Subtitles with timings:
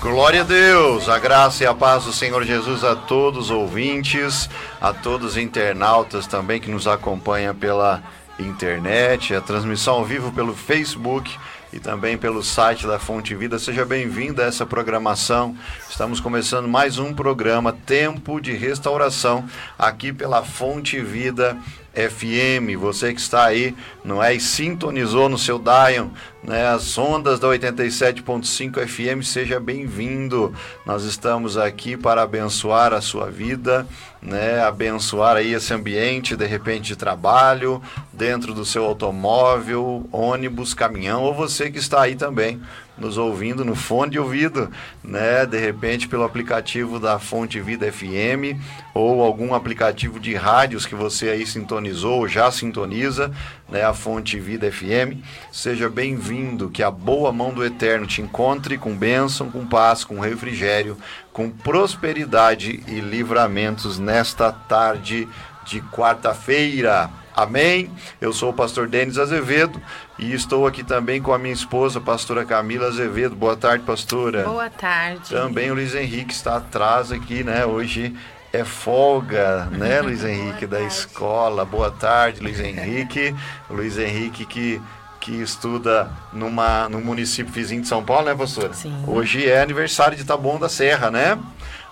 [0.00, 4.50] Glória a Deus, a graça e a paz do Senhor Jesus a todos os ouvintes,
[4.80, 8.02] a todos os internautas também que nos acompanham pela
[8.38, 11.34] internet, a transmissão ao vivo pelo Facebook
[11.72, 13.58] e também pelo site da Fonte Vida.
[13.58, 15.56] Seja bem-vindo a essa programação.
[15.88, 19.44] Estamos começando mais um programa Tempo de Restauração
[19.78, 21.56] aqui pela Fonte Vida
[21.94, 22.76] FM.
[22.78, 24.34] Você que está aí, não é?
[24.34, 26.08] E sintonizou no seu Dion,
[26.42, 26.68] né?
[26.68, 30.54] As ondas da 87.5 FM, seja bem-vindo.
[30.84, 33.86] Nós estamos aqui para abençoar a sua vida,
[34.20, 34.60] né?
[34.62, 41.34] Abençoar aí esse ambiente, de repente, de trabalho, dentro do seu automóvel, ônibus, caminhão, ou
[41.34, 42.60] você que está aí também
[43.02, 44.70] nos ouvindo no fone de ouvido,
[45.02, 45.44] né?
[45.44, 48.56] De repente pelo aplicativo da Fonte Vida FM
[48.94, 53.32] ou algum aplicativo de rádios que você aí sintonizou ou já sintoniza,
[53.68, 53.84] né?
[53.84, 55.18] A Fonte Vida FM.
[55.50, 60.20] Seja bem-vindo, que a boa mão do Eterno te encontre com bênção, com paz, com
[60.20, 60.96] refrigério,
[61.32, 65.28] com prosperidade e livramentos nesta tarde
[65.64, 67.10] de quarta-feira.
[67.34, 67.90] Amém?
[68.20, 69.80] Eu sou o pastor Denis Azevedo
[70.22, 73.34] e estou aqui também com a minha esposa, pastora Camila Azevedo.
[73.34, 74.44] Boa tarde, pastora.
[74.44, 75.30] Boa tarde.
[75.30, 77.66] Também o Luiz Henrique está atrás aqui, né?
[77.66, 78.14] Hoje
[78.52, 81.64] é folga, né, Luiz Henrique, da escola.
[81.64, 83.34] Boa tarde, Luiz Henrique.
[83.68, 84.80] Luiz Henrique que
[85.18, 88.74] que estuda numa, no município vizinho de São Paulo, né, pastora?
[88.74, 89.04] Sim.
[89.06, 91.38] Hoje é aniversário de Taboão da Serra, né?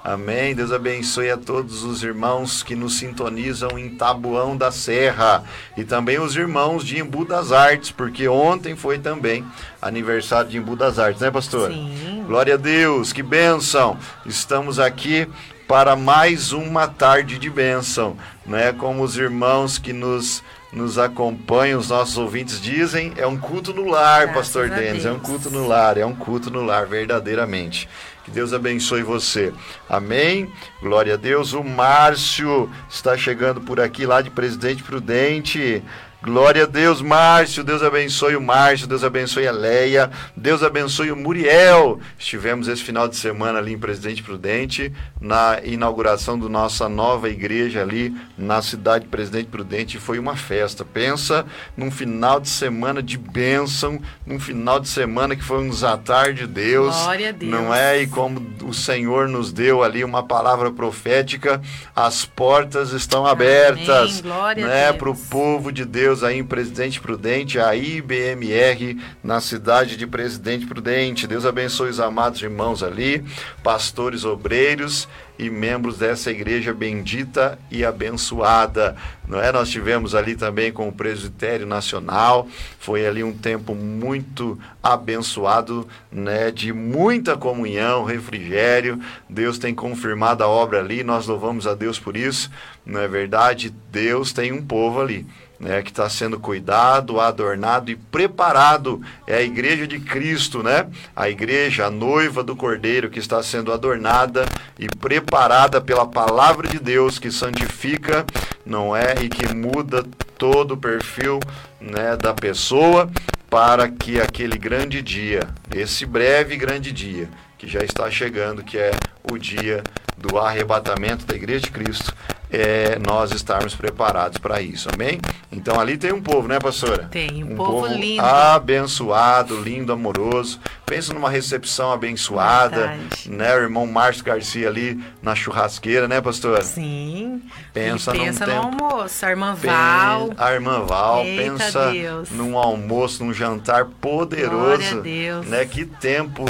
[0.02, 0.54] Amém.
[0.54, 5.44] Deus abençoe a todos os irmãos que nos sintonizam em Tabuão da Serra
[5.76, 9.44] e também os irmãos de Embu das Artes, porque ontem foi também
[9.80, 11.70] aniversário de Embu das Artes, né, pastor?
[11.70, 12.24] Sim.
[12.26, 13.98] Glória a Deus, que bênção!
[14.24, 15.28] Estamos aqui
[15.68, 18.72] para mais uma tarde de bênção, né?
[18.72, 20.42] Como os irmãos que nos
[20.72, 25.10] nos acompanham, os nossos ouvintes dizem, é um culto no lar, Graças pastor Denis, é
[25.10, 27.88] um culto no lar, é um culto no lar, verdadeiramente.
[28.30, 29.52] Que Deus abençoe você.
[29.88, 30.52] Amém?
[30.80, 31.52] Glória a Deus.
[31.52, 35.82] O Márcio está chegando por aqui, lá de Presidente Prudente.
[36.22, 37.64] Glória a Deus, Márcio.
[37.64, 38.86] Deus abençoe o Márcio.
[38.86, 40.10] Deus abençoe a Leia.
[40.36, 41.98] Deus abençoe o Muriel.
[42.18, 47.80] Estivemos esse final de semana ali em Presidente Prudente, na inauguração da nossa nova igreja
[47.80, 49.98] ali na cidade de Presidente Prudente.
[49.98, 50.84] Foi uma festa.
[50.84, 56.34] Pensa num final de semana de bênção, num final de semana que foi um desatar
[56.34, 56.94] de Deus.
[56.96, 57.50] Glória a Deus.
[57.50, 58.02] Não é?
[58.02, 61.62] E como o Senhor nos deu ali uma palavra profética,
[61.96, 67.58] as portas estão abertas, Glória né, para o povo de Deus aí em Presidente Prudente,
[67.60, 71.26] a IBMR na cidade de Presidente Prudente.
[71.26, 73.24] Deus abençoe os amados irmãos ali,
[73.62, 78.94] pastores obreiros e membros dessa igreja bendita e abençoada.
[79.26, 79.50] Não é?
[79.50, 82.46] Nós tivemos ali também com o Presbitério Nacional.
[82.78, 89.00] Foi ali um tempo muito abençoado, né, de muita comunhão, refrigério.
[89.28, 92.50] Deus tem confirmado a obra ali, nós louvamos a Deus por isso.
[92.84, 93.72] Não é verdade?
[93.90, 95.26] Deus tem um povo ali
[95.60, 99.02] né, que está sendo cuidado, adornado e preparado.
[99.26, 100.88] É a igreja de Cristo, né?
[101.14, 104.46] A igreja, a noiva do Cordeiro, que está sendo adornada
[104.78, 108.24] e preparada pela palavra de Deus, que santifica,
[108.64, 109.14] não é?
[109.20, 110.02] E que muda
[110.38, 111.38] todo o perfil
[111.78, 113.10] né, da pessoa
[113.50, 115.42] para que aquele grande dia,
[115.74, 117.28] esse breve grande dia,
[117.58, 118.92] que já está chegando, que é
[119.30, 119.82] o dia
[120.16, 122.14] do arrebatamento da Igreja de Cristo,
[122.52, 125.20] é nós estarmos preparados para isso, amém?
[125.52, 127.04] Então ali tem um povo, né, pastora?
[127.10, 128.22] Tem, um povo lindo.
[128.22, 130.58] abençoado, lindo, amoroso.
[130.86, 133.30] Pensa numa recepção abençoada, Verdade.
[133.30, 133.54] né?
[133.56, 136.62] O irmão Márcio Garcia ali na churrasqueira, né, pastora?
[136.62, 137.42] Sim.
[137.72, 139.24] Pensa e num pensa no tempo- almoço.
[139.26, 140.30] A irmã Val.
[140.36, 142.30] A irmã Val, Eita pensa Deus.
[142.30, 144.50] num almoço, num jantar poderoso.
[144.60, 145.46] Glória a Deus.
[145.46, 145.64] Né?
[145.64, 146.44] Que tempo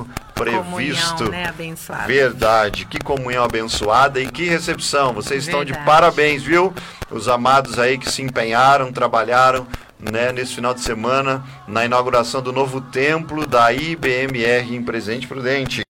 [0.45, 1.17] previsto.
[1.17, 1.49] Comunhão, né?
[1.49, 2.07] Abençoada.
[2.07, 5.13] Verdade, que comunhão abençoada e que recepção.
[5.13, 5.87] Vocês estão de Verdade.
[5.87, 6.73] parabéns, viu?
[7.11, 9.67] Os amados aí que se empenharam, trabalharam,
[9.99, 15.83] né, nesse final de semana na inauguração do novo templo da IBMR em Presente Prudente.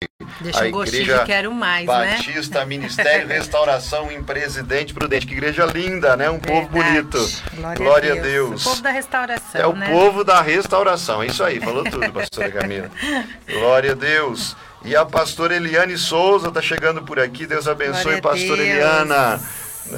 [0.41, 2.15] Deixa a um gostinho igreja quero mais, né?
[2.15, 5.25] Batista Ministério Restauração em Presidente Prudente.
[5.27, 6.29] Que igreja linda, né?
[6.29, 7.01] Um povo Verdade.
[7.01, 7.41] bonito.
[7.55, 8.65] Glória, Glória a a Deus.
[8.65, 9.89] O povo da restauração, É o né?
[9.89, 11.21] povo da restauração.
[11.23, 12.89] É isso aí, falou tudo, pastora Camila.
[13.47, 14.55] Glória a Deus.
[14.85, 17.45] E a pastora Eliane Souza está chegando por aqui.
[17.45, 18.69] Deus abençoe, Glória pastora Deus.
[18.69, 19.41] Eliana.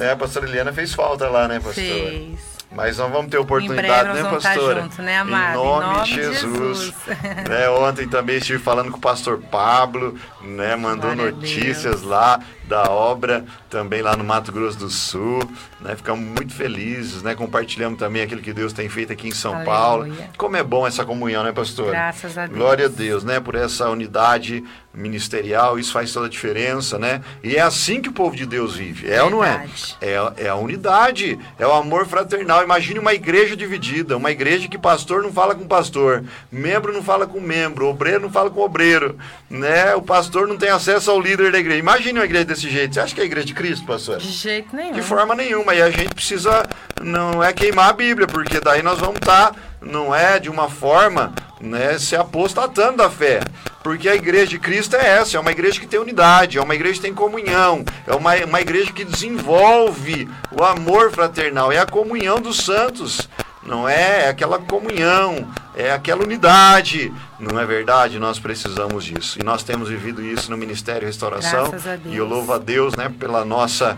[0.00, 1.74] É, a pastora Eliana fez falta lá, né, pastora?
[1.86, 2.51] Fez.
[2.74, 4.88] Mas nós vamos ter Em oportunidade, né, pastora?
[4.98, 5.58] né, amado?
[5.58, 6.94] Em nome, de Jesus.
[7.48, 12.90] né, ontem também estive falando com o pastor Pablo, né, mandou Glória notícias lá da
[12.90, 15.40] obra, também lá no Mato Grosso do Sul.
[15.80, 15.94] Né?
[15.94, 17.34] Ficamos muito felizes, né?
[17.34, 19.76] Compartilhamos também aquilo que Deus tem feito aqui em São Aleluia.
[19.76, 20.16] Paulo.
[20.38, 21.90] Como é bom essa comunhão, né, pastor?
[21.90, 22.58] Graças a Deus.
[22.58, 23.40] Glória a Deus, né?
[23.40, 27.22] Por essa unidade ministerial, isso faz toda a diferença, né?
[27.42, 29.66] E é assim que o povo de Deus vive, é ou não é?
[30.00, 32.62] É, é a unidade, é o amor fraternal.
[32.62, 37.26] Imagine uma igreja dividida, uma igreja que pastor não fala com pastor, membro não fala
[37.26, 39.16] com membro, obreiro não fala com obreiro,
[39.48, 39.94] né?
[39.94, 41.78] O pastor não tem acesso ao líder da igreja.
[41.78, 42.94] Imagine uma igreja desse jeito.
[42.94, 44.18] Você acha que é a igreja de Cristo, pastor?
[44.18, 44.92] De jeito nenhum.
[44.92, 45.74] De forma nenhuma.
[45.74, 46.66] E a gente precisa,
[47.00, 51.32] não é queimar a Bíblia, porque daí nós vamos estar, não é de uma forma,
[51.62, 53.40] né, se apostatando da fé.
[53.82, 56.74] Porque a igreja de Cristo é essa, é uma igreja que tem unidade, é uma
[56.74, 61.86] igreja que tem comunhão, é uma, uma igreja que desenvolve o amor fraternal, é a
[61.86, 63.28] comunhão dos santos.
[63.64, 67.12] Não é, é aquela comunhão, é aquela unidade.
[67.38, 68.18] Não é verdade?
[68.18, 69.38] Nós precisamos disso.
[69.40, 71.72] E nós temos vivido isso no Ministério Restauração.
[72.06, 73.96] E eu louvo a Deus, né, pela nossa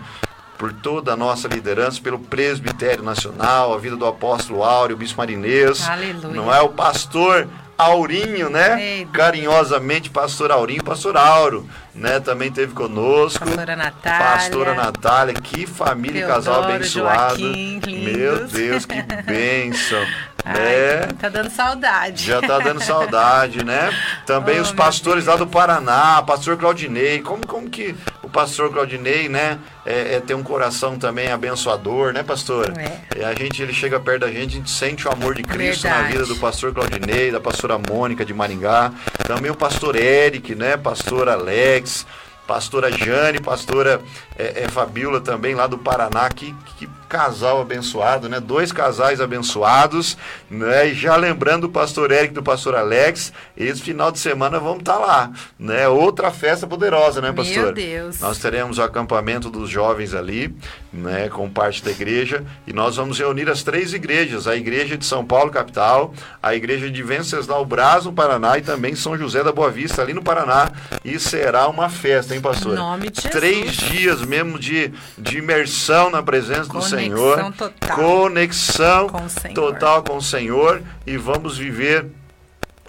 [0.58, 5.88] por toda a nossa liderança, pelo presbitério nacional, a vida do apóstolo Áureo, bispo Marinês.
[5.88, 6.34] Aleluia.
[6.34, 9.04] Não é o pastor Aurinho, né?
[9.12, 12.20] Carinhosamente, pastor Aurinho, pastor Auro, né?
[12.20, 13.44] Também teve conosco.
[13.44, 14.26] Pastora Natália.
[14.26, 17.40] Pastora Natália, que família e casal abençoado.
[17.40, 18.46] Joaquim, Meu.
[18.46, 20.04] Deus, que bênção.
[20.44, 21.00] Ai, né?
[21.18, 22.26] Tá dando saudade.
[22.26, 23.90] Já tá dando saudade, né?
[24.26, 27.20] Também Oh, os pastores lá do Paraná, pastor Claudinei.
[27.22, 27.96] Como, como que
[28.34, 32.74] pastor Claudinei, né, é, é, tem um coração também abençoador, né, pastor?
[32.76, 33.20] É.
[33.20, 35.86] E a gente, ele chega perto da gente, a gente sente o amor de Cristo
[35.86, 36.12] na Verdade.
[36.12, 38.92] vida do pastor Claudinei, da pastora Mônica de Maringá.
[39.24, 42.04] Também o pastor Eric, né, pastor Alex.
[42.46, 44.02] Pastora Jane, pastora
[44.36, 48.40] é, é, Fabiola também lá do Paraná, que, que casal abençoado, né?
[48.40, 50.18] Dois casais abençoados,
[50.50, 50.88] né?
[50.88, 54.98] E já lembrando o pastor Eric do pastor Alex, esse final de semana vamos estar
[54.98, 55.86] lá, né?
[55.86, 57.72] Outra festa poderosa, né, Meu pastor?
[57.72, 58.18] Deus.
[58.18, 60.52] Nós teremos o acampamento dos jovens ali,
[60.92, 65.04] né, com parte da igreja, e nós vamos reunir as três igrejas, a igreja de
[65.04, 66.12] São Paulo capital,
[66.42, 70.12] a igreja de Venceslau Braz no Paraná e também São José da Boa Vista ali
[70.12, 70.70] no Paraná,
[71.04, 72.72] e será uma festa, hein, pastor?
[72.72, 73.32] Em nome de Jesus.
[73.32, 77.96] Três dias mesmo de, de imersão na presença do Conexão Senhor, total.
[77.96, 79.54] conexão Com Senhor.
[79.54, 82.06] total com o Senhor, e vamos viver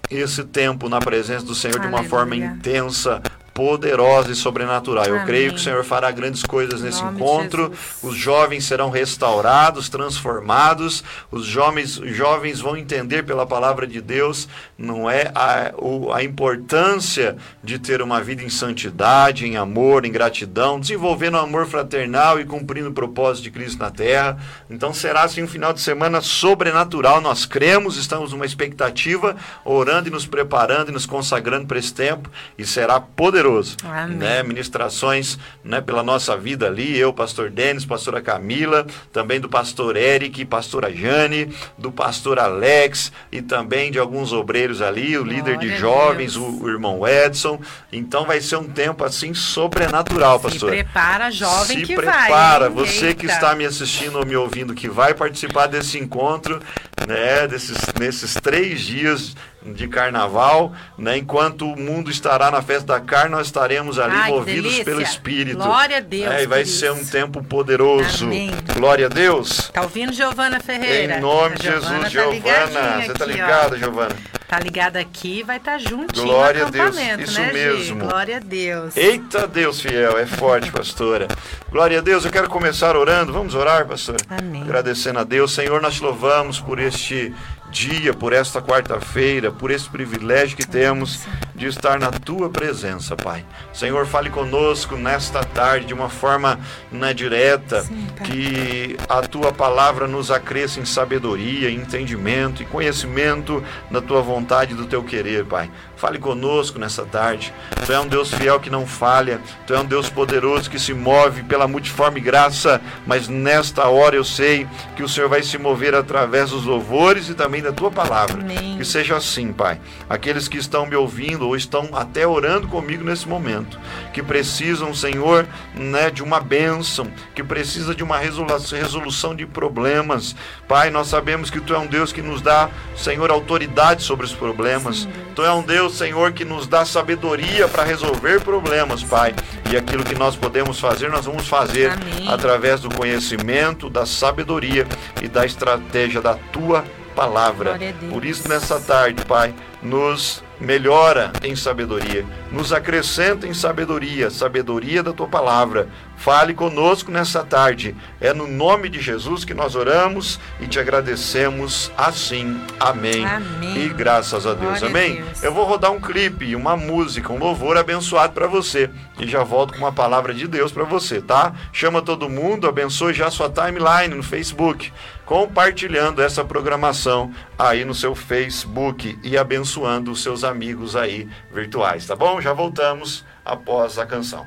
[0.10, 2.10] esse tempo na presença do Senhor de uma Aleluia.
[2.10, 3.22] forma intensa,
[3.56, 5.06] poderosa e sobrenatural.
[5.06, 5.26] Eu Amém.
[5.26, 7.72] creio que o Senhor fará grandes coisas nesse encontro.
[8.04, 11.02] Os jovens serão restaurados, transformados.
[11.32, 15.72] Os jovens, jovens vão entender pela palavra de Deus, não é a,
[16.14, 21.66] a importância de ter uma vida em santidade, em amor, em gratidão, desenvolvendo o amor
[21.66, 24.38] fraternal e cumprindo o propósito de Cristo na terra.
[24.70, 27.22] Então será assim um final de semana sobrenatural.
[27.22, 32.30] Nós cremos, estamos numa expectativa, orando e nos preparando e nos consagrando para esse tempo
[32.58, 33.45] e será poderoso.
[33.84, 34.18] Amém.
[34.18, 34.44] Né?
[34.44, 40.44] Ministrações né, pela nossa vida ali, eu, pastor Denis, pastora Camila, também do pastor Eric,
[40.46, 45.80] pastora Jane, do pastor Alex e também de alguns obreiros ali, o líder de Glória
[45.80, 47.60] jovens, o, o irmão Edson.
[47.92, 50.70] Então vai ser um tempo assim sobrenatural, Se pastor.
[50.70, 52.86] prepara, jovem Se que prepara, vai.
[52.86, 53.34] você que Eita.
[53.34, 56.62] está me assistindo ou me ouvindo, que vai participar desse encontro,
[57.08, 59.36] né, desses, nesses três dias
[59.74, 64.32] de carnaval, né, enquanto o mundo estará na festa da carne, nós estaremos ali Ai,
[64.32, 65.58] movidos pelo Espírito.
[65.58, 67.12] Glória a Deus É, e vai ser um isso.
[67.12, 68.26] tempo poderoso.
[68.26, 68.52] Amém.
[68.74, 69.70] Glória a Deus.
[69.74, 71.18] Tá ouvindo, Giovana Ferreira?
[71.18, 72.34] Em nome A de Jesus, Tá Giovana.
[72.36, 74.16] ligadinha Você tá ligada, Giovana?
[74.48, 77.54] Tá ligada aqui, vai estar juntinho Glória a no Deus, acampamento, isso né, Gi?
[77.54, 78.06] mesmo.
[78.06, 78.96] Glória a Deus.
[78.96, 81.28] Eita Deus fiel, é forte, pastora.
[81.72, 83.34] Glória a Deus, eu quero começar orando.
[83.34, 84.18] Vamos orar, pastor?
[84.30, 84.62] Amém.
[84.62, 85.52] Agradecendo a Deus.
[85.52, 87.34] Senhor, nós te louvamos por este
[87.76, 91.20] dia, por esta quarta-feira, por esse privilégio que temos
[91.56, 93.46] de estar na tua presença, Pai.
[93.74, 96.60] Senhor, fale conosco nesta tarde de uma forma
[96.92, 104.02] né, direta, Sim, que a tua palavra nos acresça em sabedoria, entendimento e conhecimento da
[104.02, 105.72] tua vontade e do teu querer, Pai.
[105.96, 107.54] Fale conosco nessa tarde.
[107.86, 110.94] Tu é um Deus fiel que não falha, tu é um Deus poderoso que se
[110.94, 115.96] move pela multiforme graça, mas nesta hora eu sei que o Senhor vai se mover
[115.96, 118.42] através dos louvores e também da tua palavra.
[118.42, 118.78] Amém.
[118.78, 119.80] Que seja assim, Pai.
[120.10, 123.80] Aqueles que estão me ouvindo ou estão até orando comigo nesse momento,
[124.14, 130.36] que precisam, Senhor, né, de uma bênção, que precisa de uma resolu- resolução de problemas.
[130.68, 134.34] Pai, nós sabemos que Tu é um Deus que nos dá, Senhor, autoridade sobre os
[134.34, 135.02] problemas.
[135.02, 135.10] Sim.
[135.36, 139.36] Tu é um Deus, Senhor, que nos dá sabedoria para resolver problemas, Pai.
[139.72, 142.28] E aquilo que nós podemos fazer, nós vamos fazer Amém.
[142.30, 144.88] através do conhecimento, da sabedoria
[145.22, 146.86] e da estratégia da Tua
[147.16, 147.78] palavra.
[148.10, 155.12] Por isso, nessa tarde, Pai, nos melhora em sabedoria, nos acrescenta em sabedoria, sabedoria da
[155.12, 155.90] tua palavra.
[156.16, 157.94] Fale conosco nessa tarde.
[158.22, 162.58] É no nome de Jesus que nós oramos e te agradecemos assim.
[162.80, 163.26] Amém.
[163.26, 163.78] Amém.
[163.78, 164.80] E graças a Deus.
[164.80, 165.22] Glória a Amém.
[165.22, 165.44] Deus.
[165.44, 168.90] Eu vou rodar um clipe, uma música, um louvor abençoado para você.
[169.20, 171.54] E já volto com uma palavra de Deus para você, tá?
[171.74, 174.92] Chama todo mundo, abençoe já sua timeline no Facebook,
[175.26, 182.16] compartilhando essa programação aí no seu Facebook e abençoando os seus amigos aí virtuais, tá
[182.16, 182.42] bom?
[182.46, 184.46] Já voltamos após a canção.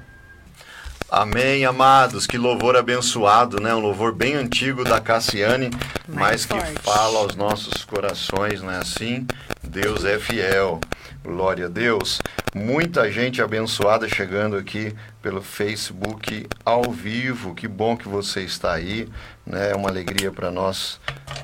[1.11, 2.29] Amém, amados.
[2.29, 3.75] Que louvor abençoado, né?
[3.75, 5.69] Um louvor bem antigo da Cassiane,
[6.07, 9.27] mas que fala aos nossos corações, não é assim?
[9.65, 10.79] Deus é fiel.
[11.25, 12.21] Glória a Deus.
[12.55, 17.53] Muita gente abençoada chegando aqui pelo Facebook ao vivo.
[17.53, 19.09] Que bom que você está aí,
[19.45, 19.73] né?
[19.73, 21.01] É uma alegria para nós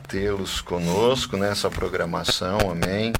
[0.07, 2.61] tê-los conosco nessa programação.
[2.71, 3.13] Amém.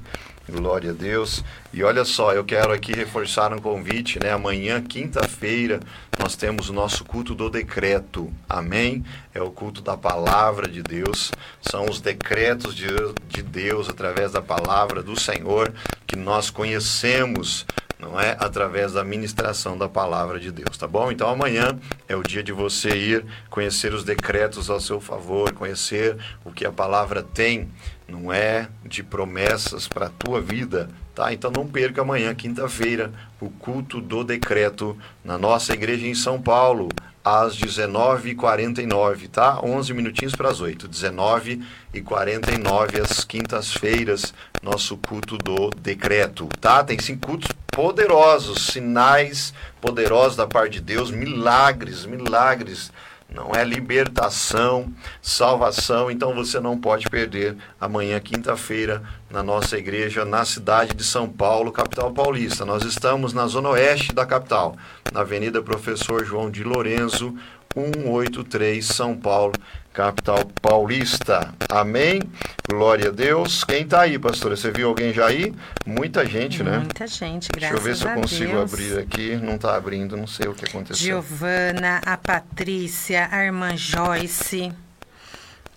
[0.47, 1.43] Glória a Deus.
[1.73, 4.31] E olha só, eu quero aqui reforçar um convite, né?
[4.31, 5.79] Amanhã, quinta-feira,
[6.19, 8.31] nós temos o nosso culto do decreto.
[8.47, 9.03] Amém?
[9.33, 11.31] É o culto da palavra de Deus.
[11.61, 12.87] São os decretos de,
[13.27, 15.73] de Deus através da palavra do Senhor
[16.05, 17.65] que nós conhecemos
[17.97, 21.11] não é através da ministração da palavra de Deus, tá bom?
[21.11, 26.17] Então amanhã é o dia de você ir conhecer os decretos ao seu favor, conhecer
[26.43, 27.71] o que a palavra tem,
[28.07, 31.31] não é de promessas para a tua vida, tá?
[31.33, 36.89] Então não perca amanhã, quinta-feira, o culto do decreto na nossa igreja em São Paulo,
[37.23, 39.59] às 19h49, tá?
[39.63, 40.87] 11 minutinhos para as 8.
[40.87, 44.31] 19h49, às quintas-feiras,
[44.61, 46.83] nosso culto do decreto, tá?
[46.83, 52.91] Tem cinco cultos poderosos, sinais poderosos da parte de Deus, milagres, milagres.
[53.29, 60.45] Não é libertação, salvação, então você não pode perder amanhã, quinta-feira, na nossa igreja, na
[60.45, 62.63] cidade de São Paulo, capital paulista.
[62.65, 64.77] Nós estamos na zona oeste da capital,
[65.11, 67.35] na Avenida Professor João de Lorenzo,
[67.73, 69.53] 183, São Paulo,
[69.95, 71.53] capital paulista.
[71.69, 72.21] Amém?
[72.69, 73.63] Glória a Deus.
[73.63, 74.57] Quem está aí, pastora?
[74.57, 75.55] Você viu alguém já aí?
[75.85, 76.79] Muita gente, né?
[76.79, 78.73] Muita gente, Deixa graças eu ver se eu a consigo Deus.
[78.73, 79.35] abrir aqui.
[79.37, 80.97] Não está abrindo, não sei o que aconteceu.
[80.97, 84.73] Giovana, a Patrícia, a irmã Joyce.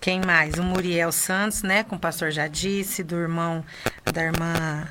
[0.01, 0.55] Quem mais?
[0.55, 1.83] O Muriel Santos, né?
[1.83, 3.63] Com o pastor já disse, do irmão,
[4.13, 4.85] da irmã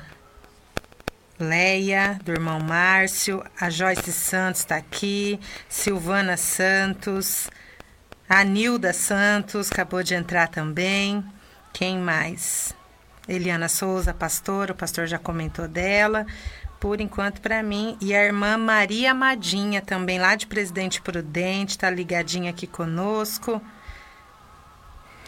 [1.39, 7.47] Leia, do irmão Márcio, a Joyce Santos está aqui, Silvana Santos,
[8.29, 11.25] a Nilda Santos acabou de entrar também.
[11.73, 12.75] Quem mais?
[13.27, 16.27] Eliana Souza, pastora, o pastor já comentou dela.
[16.79, 17.97] Por enquanto, para mim.
[17.99, 23.59] E a irmã Maria Amadinha, também lá de Presidente Prudente, está ligadinha aqui conosco.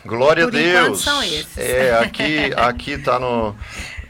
[0.06, 1.02] Glória Por a Deus.
[1.02, 1.58] são esses.
[1.58, 3.56] É, aqui, aqui tá no,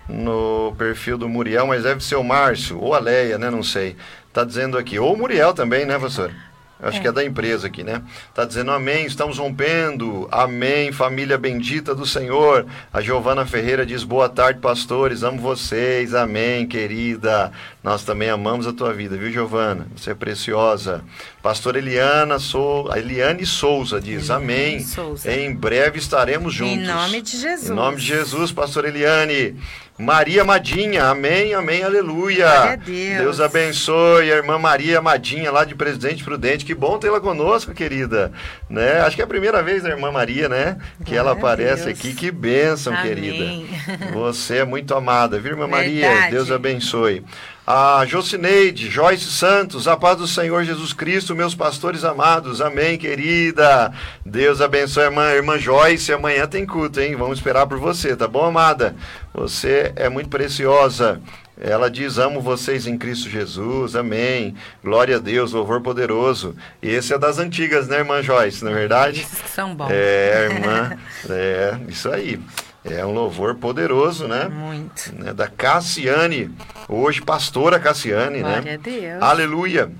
[0.07, 3.49] no perfil do Muriel, mas deve ser o Márcio ou a Leia, né?
[3.49, 3.95] Não sei.
[4.33, 6.33] Tá dizendo aqui, ou o Muriel também, né, pastor?
[6.81, 8.01] Acho que é da empresa aqui, né?
[8.33, 10.27] Tá dizendo amém, estamos rompendo.
[10.31, 12.65] Amém, família bendita do Senhor.
[12.91, 15.21] A Giovana Ferreira diz boa tarde, pastores.
[15.21, 16.15] Amo vocês.
[16.15, 17.51] Amém, querida.
[17.83, 19.87] Nós também amamos a tua vida, viu, Giovana?
[19.95, 21.03] Você é preciosa.
[21.41, 24.79] Pastor Eliana Sou, Eliane Souza diz Eliane amém.
[24.81, 25.33] Souza.
[25.33, 26.77] Em breve estaremos juntos.
[26.77, 27.69] Em nome de Jesus.
[27.71, 29.55] Em nome de Jesus, pastor Eliane.
[29.97, 32.49] Maria Madinha, amém, amém, aleluia.
[32.49, 33.39] Glória a Deus.
[33.39, 36.65] abençoe a irmã Maria Madinha, lá de Presidente Prudente.
[36.65, 38.31] Que bom tê-la conosco, querida.
[38.69, 38.99] Né?
[39.01, 40.77] Acho que é a primeira vez da irmã Maria, né?
[40.99, 41.99] Que Glória ela aparece Deus.
[41.99, 42.13] aqui.
[42.15, 43.07] Que bênção, Amém.
[43.07, 44.09] querida.
[44.13, 46.07] Você é muito amada, viu, irmã Maria?
[46.09, 46.31] Verdade.
[46.31, 47.23] Deus abençoe.
[47.65, 53.93] A Jocineide, Joyce Santos, a paz do Senhor Jesus Cristo, meus pastores amados, amém, querida.
[54.25, 56.11] Deus abençoe a irmã, irmã Joyce.
[56.11, 57.15] Amanhã tem culto, hein?
[57.15, 58.95] Vamos esperar por você, tá bom, amada?
[59.31, 61.21] Você é muito preciosa.
[61.59, 64.55] Ela diz: Amo vocês em Cristo Jesus, amém.
[64.83, 66.55] Glória a Deus, louvor poderoso.
[66.81, 69.21] E esse é das antigas, né, irmã Joyce, não é verdade?
[69.21, 69.91] Esses que são bons.
[69.91, 70.97] É, irmã,
[71.29, 72.41] é, isso aí.
[72.83, 74.47] É um louvor poderoso, né?
[74.47, 75.13] Muito.
[75.15, 76.49] né, da Cassiane,
[76.89, 78.73] hoje pastora Cassiane, Glória né?
[78.73, 79.21] a Deus.
[79.21, 79.91] Aleluia.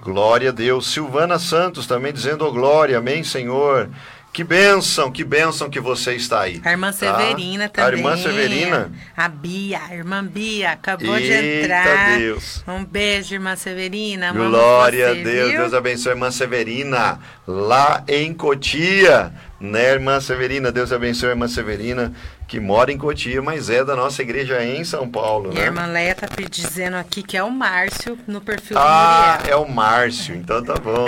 [0.00, 0.86] Glória a Deus.
[0.92, 3.90] Silvana Santos também dizendo oh, glória, amém, Senhor.
[4.32, 6.62] Que bênção, que bênção que você está aí.
[6.64, 6.98] A irmã tá?
[6.98, 7.94] Severina também.
[7.94, 8.92] A irmã Severina.
[9.16, 12.18] A Bia, a irmã Bia, acabou de Eita entrar.
[12.18, 12.64] Deus.
[12.66, 14.32] Um beijo, irmã Severina.
[14.32, 15.58] Glória você, a Deus, viu?
[15.58, 20.72] Deus abençoe a irmã Severina, lá em Cotia, né, irmã Severina?
[20.72, 22.12] Deus abençoe a irmã Severina,
[22.48, 25.60] que mora em Cotia, mas é da nossa igreja em São Paulo, E né?
[25.62, 29.58] a irmã Leia tá dizendo aqui que é o Márcio no perfil Ah, do Muriel.
[29.58, 31.06] é o Márcio, então tá bom.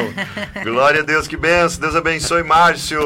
[0.63, 1.81] Glória a Deus, que benção.
[1.81, 3.01] Deus abençoe Márcio.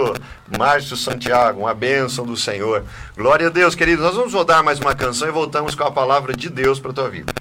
[0.59, 2.85] Márcio Santiago, uma bênção do Senhor.
[3.17, 4.05] Glória a Deus, queridos.
[4.05, 7.09] Nós vamos rodar mais uma canção e voltamos com a palavra de Deus para tua
[7.09, 7.33] vida.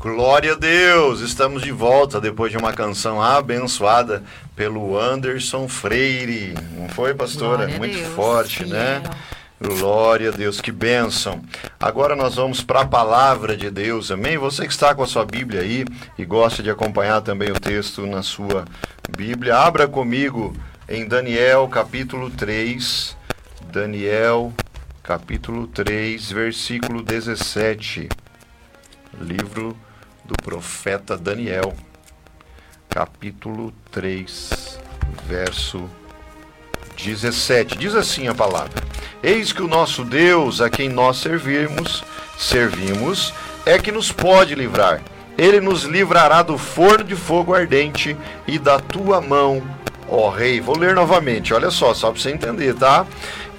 [0.00, 1.20] Glória a Deus!
[1.20, 4.24] Estamos de volta depois de uma canção abençoada
[4.56, 6.54] pelo Anderson Freire.
[6.74, 7.66] Não foi, pastora?
[7.66, 8.68] Glória Muito Deus, forte, fiel.
[8.70, 9.02] né?
[9.60, 11.42] Glória a Deus, que bênção.
[11.78, 14.38] Agora nós vamos para a palavra de Deus, amém?
[14.38, 15.84] Você que está com a sua Bíblia aí
[16.16, 18.64] e gosta de acompanhar também o texto na sua
[19.14, 20.56] Bíblia, abra comigo
[20.88, 23.14] em Daniel capítulo 3.
[23.70, 24.50] Daniel
[25.02, 28.08] capítulo 3, versículo 17.
[29.20, 29.76] Livro
[30.30, 31.74] do profeta Daniel,
[32.88, 34.78] capítulo 3,
[35.26, 35.90] verso
[36.96, 37.76] 17.
[37.76, 38.80] Diz assim a palavra:
[39.24, 42.04] Eis que o nosso Deus, a quem nós servimos,
[42.38, 43.34] servimos,
[43.66, 45.02] é que nos pode livrar.
[45.36, 49.60] Ele nos livrará do forno de fogo ardente e da tua mão,
[50.08, 50.60] ó rei.
[50.60, 53.04] Vou ler novamente, olha só, só para você entender, tá?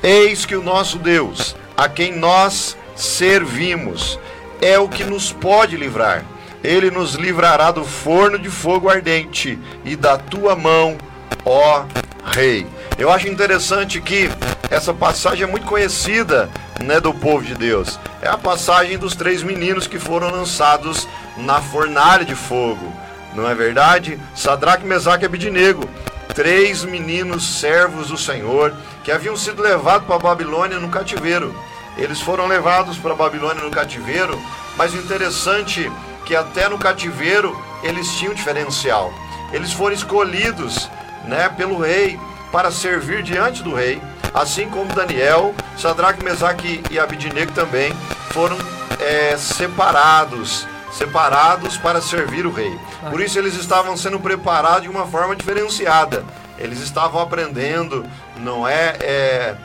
[0.02, 4.18] Eis que o nosso Deus, a quem nós servimos,
[4.62, 6.24] é o que nos pode livrar.
[6.64, 10.98] Ele nos livrará do forno de fogo ardente e da tua mão,
[11.46, 11.86] ó
[12.26, 12.68] rei.
[12.98, 14.30] Eu acho interessante que
[14.70, 16.50] essa passagem é muito conhecida
[16.80, 18.00] né, do povo de Deus.
[18.22, 22.94] É a passagem dos três meninos que foram lançados na fornalha de fogo.
[23.34, 24.20] Não é verdade?
[24.36, 25.90] Sadraque, Mesaque e Abidinego.
[26.36, 31.56] Três meninos servos do Senhor que haviam sido levados para a Babilônia no cativeiro.
[31.98, 34.40] Eles foram levados para a Babilônia no cativeiro,
[34.78, 35.92] mas o interessante
[36.26, 39.14] que até no cativeiro eles tinham diferencial.
[39.52, 40.90] Eles foram escolhidos
[41.26, 42.20] né, pelo rei
[42.52, 44.02] para servir diante do rei,
[44.34, 47.94] assim como Daniel, Sadraque, Mesaque e Abidinego também
[48.32, 48.58] foram
[49.00, 52.78] é, separados, separados para servir o rei.
[53.10, 56.24] Por isso eles estavam sendo preparados de uma forma diferenciada.
[56.58, 58.06] Eles estavam aprendendo,
[58.38, 59.56] não é, é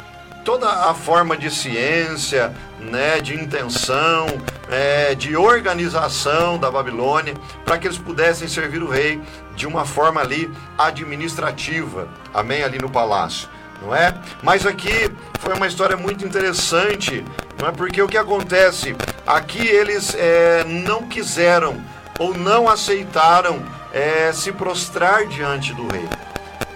[0.46, 4.28] toda a forma de ciência, né, de intenção,
[4.70, 7.34] é, de organização da Babilônia,
[7.64, 9.20] para que eles pudessem servir o rei
[9.56, 10.48] de uma forma ali
[10.78, 13.48] administrativa, amém, ali no palácio,
[13.82, 14.14] não é?
[14.40, 15.10] Mas aqui
[15.40, 17.24] foi uma história muito interessante,
[17.60, 17.72] não é?
[17.72, 18.94] Porque o que acontece
[19.26, 21.76] aqui eles é, não quiseram
[22.20, 23.60] ou não aceitaram
[23.92, 26.08] é, se prostrar diante do rei.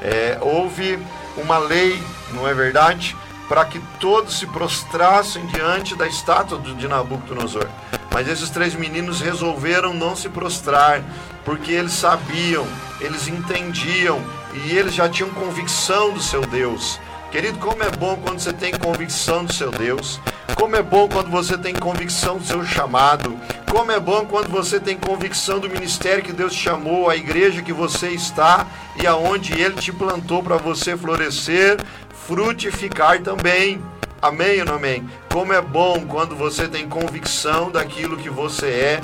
[0.03, 0.99] É, houve
[1.37, 3.17] uma lei, não é verdade?
[3.51, 7.67] Para que todos se prostrassem diante da estátua de Nabucodonosor.
[8.15, 11.03] Mas esses três meninos resolveram não se prostrar,
[11.45, 12.65] porque eles sabiam,
[13.01, 14.23] eles entendiam
[14.55, 17.01] e eles já tinham convicção do seu Deus.
[17.33, 20.21] Querido, como é bom quando você tem convicção do seu Deus.
[20.55, 23.37] Como é bom quando você tem convicção do seu chamado.
[23.71, 27.73] Como é bom quando você tem convicção do ministério que Deus chamou, a igreja que
[27.73, 28.67] você está
[29.01, 31.79] e aonde Ele te plantou para você florescer,
[32.27, 33.83] frutificar também.
[34.23, 35.09] Amém ou não amém?
[35.33, 39.01] Como é bom quando você tem convicção daquilo que você é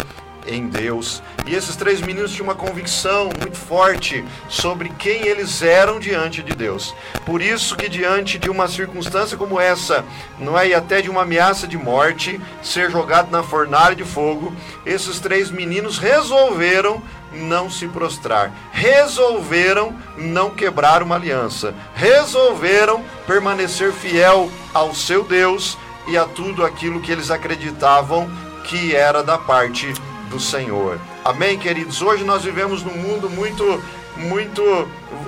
[0.47, 1.23] em Deus.
[1.47, 6.55] E esses três meninos tinham uma convicção muito forte sobre quem eles eram diante de
[6.55, 6.95] Deus.
[7.25, 10.05] Por isso que diante de uma circunstância como essa,
[10.39, 14.53] não é e até de uma ameaça de morte, ser jogado na fornalha de fogo,
[14.85, 17.03] esses três meninos resolveram
[17.37, 26.17] não se prostrar, resolveram não quebrar uma aliança, resolveram permanecer fiel ao seu Deus e
[26.17, 28.29] a tudo aquilo que eles acreditavam
[28.65, 29.93] que era da parte
[30.29, 30.99] do Senhor.
[31.25, 32.03] Amém, queridos?
[32.03, 33.83] Hoje nós vivemos num mundo muito,
[34.17, 34.63] muito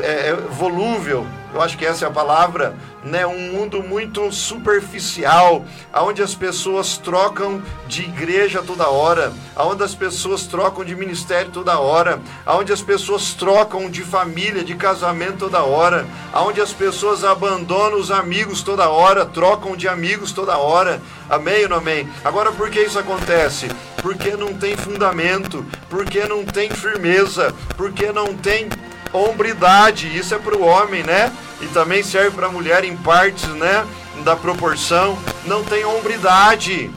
[0.01, 1.27] é, volúvel,
[1.59, 3.27] eu acho que essa é a palavra, né?
[3.27, 10.47] Um mundo muito superficial, onde as pessoas trocam de igreja toda hora, onde as pessoas
[10.47, 16.07] trocam de ministério toda hora, onde as pessoas trocam de família, de casamento toda hora,
[16.33, 21.03] onde as pessoas abandonam os amigos toda hora, trocam de amigos toda hora.
[21.29, 22.09] Amém ou não amém?
[22.25, 23.69] Agora, por que isso acontece?
[24.01, 28.69] Porque não tem fundamento, porque não tem firmeza, porque não tem
[29.13, 30.17] hombridade.
[30.17, 31.33] Isso é para o homem, né?
[31.61, 33.87] E também serve para a mulher em partes, né?
[34.25, 35.19] Da proporção.
[35.45, 36.91] Não tem hombridade.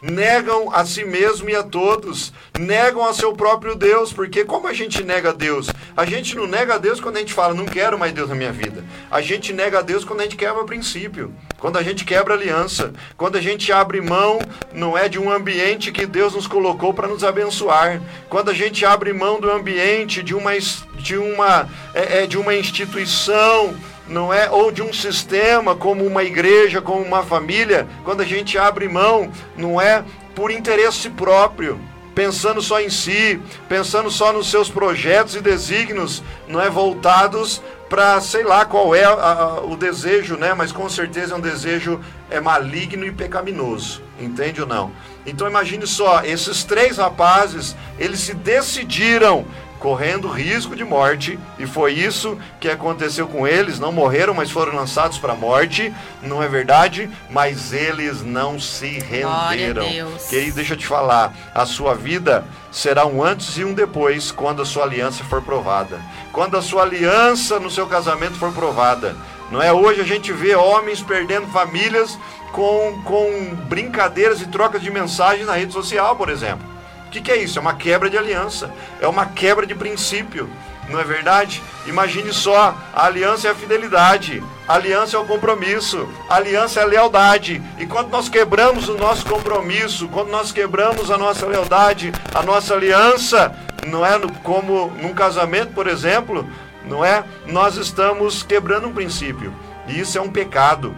[0.00, 2.32] Negam a si mesmo e a todos.
[2.56, 4.12] Negam a seu próprio Deus.
[4.12, 5.68] Porque como a gente nega Deus?
[5.96, 8.36] A gente não nega a Deus quando a gente fala, não quero mais Deus na
[8.36, 8.84] minha vida.
[9.10, 11.34] A gente nega a Deus quando a gente quebra princípio.
[11.58, 12.92] Quando a gente quebra aliança.
[13.16, 14.38] Quando a gente abre mão,
[14.72, 18.00] não é de um ambiente que Deus nos colocou para nos abençoar.
[18.28, 20.52] Quando a gente abre mão do ambiente de uma,
[20.98, 23.74] de uma, é, é, de uma instituição
[24.08, 28.56] não é ou de um sistema como uma igreja, como uma família, quando a gente
[28.56, 30.02] abre mão, não é
[30.34, 31.78] por interesse próprio,
[32.14, 38.20] pensando só em si, pensando só nos seus projetos e desígnios, não é voltados para
[38.20, 40.52] sei lá qual é a, a, o desejo, né?
[40.54, 44.90] Mas com certeza é um desejo é maligno e pecaminoso, entende ou não?
[45.24, 49.46] Então imagine só, esses três rapazes, eles se decidiram
[49.78, 53.78] correndo risco de morte, e foi isso que aconteceu com eles.
[53.78, 57.08] Não morreram, mas foram lançados para a morte, não é verdade?
[57.30, 59.84] Mas eles não se renderam.
[60.28, 64.62] Querido, deixa eu te falar: a sua vida será um antes e um depois quando
[64.62, 66.00] a sua aliança for provada.
[66.32, 69.16] Quando a sua aliança no seu casamento for provada.
[69.50, 69.72] Não é?
[69.72, 72.18] Hoje a gente vê homens perdendo famílias
[72.52, 76.77] com, com brincadeiras e trocas de mensagens na rede social, por exemplo.
[77.08, 77.58] O que, que, é isso?
[77.58, 80.46] É uma quebra de aliança, é uma quebra de princípio,
[80.90, 81.62] não é verdade?
[81.86, 86.82] Imagine só: a aliança é a fidelidade, a aliança é o compromisso, a aliança é
[86.82, 87.62] a lealdade.
[87.78, 92.74] E quando nós quebramos o nosso compromisso, quando nós quebramos a nossa lealdade, a nossa
[92.74, 96.46] aliança, não é como num casamento, por exemplo,
[96.84, 97.24] não é?
[97.46, 99.54] Nós estamos quebrando um princípio.
[99.86, 100.94] E isso é um pecado.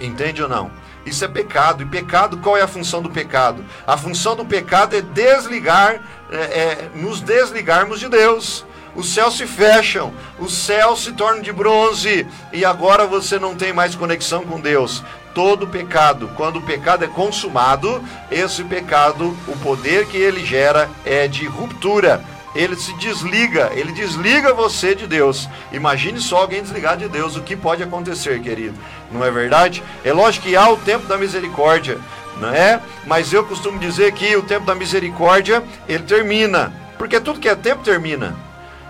[0.00, 0.70] Entende ou não?
[1.04, 1.82] Isso é pecado.
[1.82, 3.64] E pecado, qual é a função do pecado?
[3.86, 8.64] A função do pecado é desligar, é, é, nos desligarmos de Deus.
[8.94, 13.72] Os céus se fecham, os céus se tornam de bronze e agora você não tem
[13.72, 15.02] mais conexão com Deus.
[15.34, 21.26] Todo pecado, quando o pecado é consumado, esse pecado, o poder que ele gera é
[21.26, 22.22] de ruptura,
[22.54, 25.48] ele se desliga, ele desliga você de Deus.
[25.72, 28.78] Imagine só alguém desligar de Deus, o que pode acontecer, querido?
[29.10, 29.82] Não é verdade?
[30.04, 31.98] É lógico que há o tempo da misericórdia,
[32.38, 32.80] não é?
[33.06, 37.54] Mas eu costumo dizer que o tempo da misericórdia, ele termina, porque tudo que é
[37.54, 38.36] tempo termina.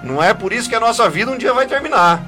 [0.03, 2.21] Não é por isso que a nossa vida um dia vai terminar.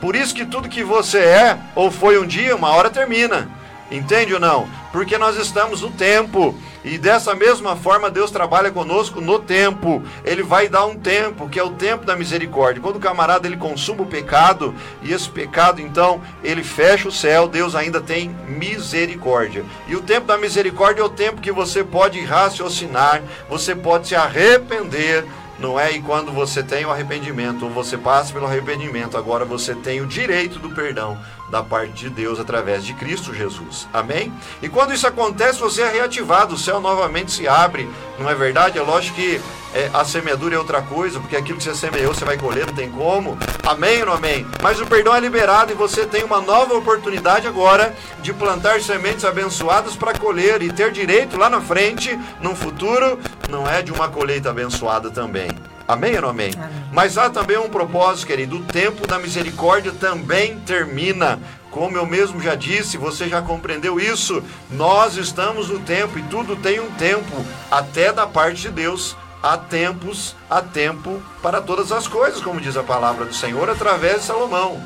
[0.00, 3.48] Por isso que tudo que você é ou foi um dia, uma hora termina.
[3.90, 4.68] Entende ou não?
[4.92, 6.54] Porque nós estamos no tempo.
[6.84, 10.02] E dessa mesma forma Deus trabalha conosco no tempo.
[10.24, 12.82] Ele vai dar um tempo, que é o tempo da misericórdia.
[12.82, 17.48] Quando o camarada ele consuma o pecado, e esse pecado então, ele fecha o céu,
[17.48, 19.64] Deus ainda tem misericórdia.
[19.86, 24.14] E o tempo da misericórdia é o tempo que você pode raciocinar, você pode se
[24.14, 25.24] arrepender,
[25.58, 25.92] não é?
[25.92, 30.06] E quando você tem o arrependimento, ou você passa pelo arrependimento, agora você tem o
[30.06, 31.18] direito do perdão
[31.50, 33.88] da parte de Deus através de Cristo Jesus.
[33.92, 34.32] Amém?
[34.62, 37.88] E quando isso acontece, você é reativado, o céu novamente se abre.
[38.18, 38.78] Não é verdade?
[38.78, 39.40] É lógico que
[39.74, 42.74] é, a semeadura é outra coisa, porque aquilo que você semeou você vai colher, não
[42.74, 43.38] tem como.
[43.66, 44.46] Amém ou não amém?
[44.62, 49.24] Mas o perdão é liberado e você tem uma nova oportunidade agora de plantar sementes
[49.24, 54.08] abençoadas para colher e ter direito lá na frente, num futuro, não é de uma
[54.08, 55.50] colheita abençoada também.
[55.88, 56.52] Amém ou não amém?
[56.54, 56.84] amém?
[56.92, 58.58] Mas há também um propósito, querido.
[58.58, 61.40] O tempo da misericórdia também termina.
[61.70, 64.42] Como eu mesmo já disse, você já compreendeu isso.
[64.70, 69.16] Nós estamos no tempo e tudo tem um tempo, até da parte de Deus.
[69.42, 74.20] Há tempos, há tempo para todas as coisas, como diz a palavra do Senhor através
[74.20, 74.82] de Salomão.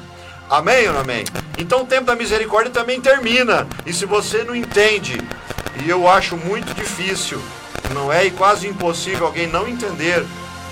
[0.49, 1.25] Amém ou não amém?
[1.59, 3.67] Então o tempo da misericórdia também termina.
[3.87, 5.19] E se você não entende,
[5.83, 7.41] e eu acho muito difícil,
[7.95, 10.25] não é e quase impossível alguém não entender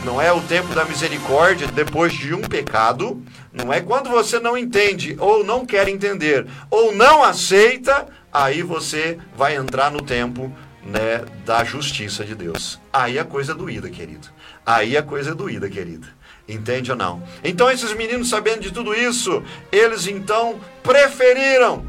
[0.05, 4.57] não é o tempo da misericórdia depois de um pecado, não é quando você não
[4.57, 11.25] entende ou não quer entender ou não aceita, aí você vai entrar no tempo né,
[11.45, 12.81] da justiça de Deus.
[12.93, 14.29] Aí a coisa é doída, querido.
[14.65, 16.07] Aí a coisa é doída, querido.
[16.49, 17.23] Entende ou não?
[17.45, 21.85] Então esses meninos sabendo de tudo isso, eles então preferiram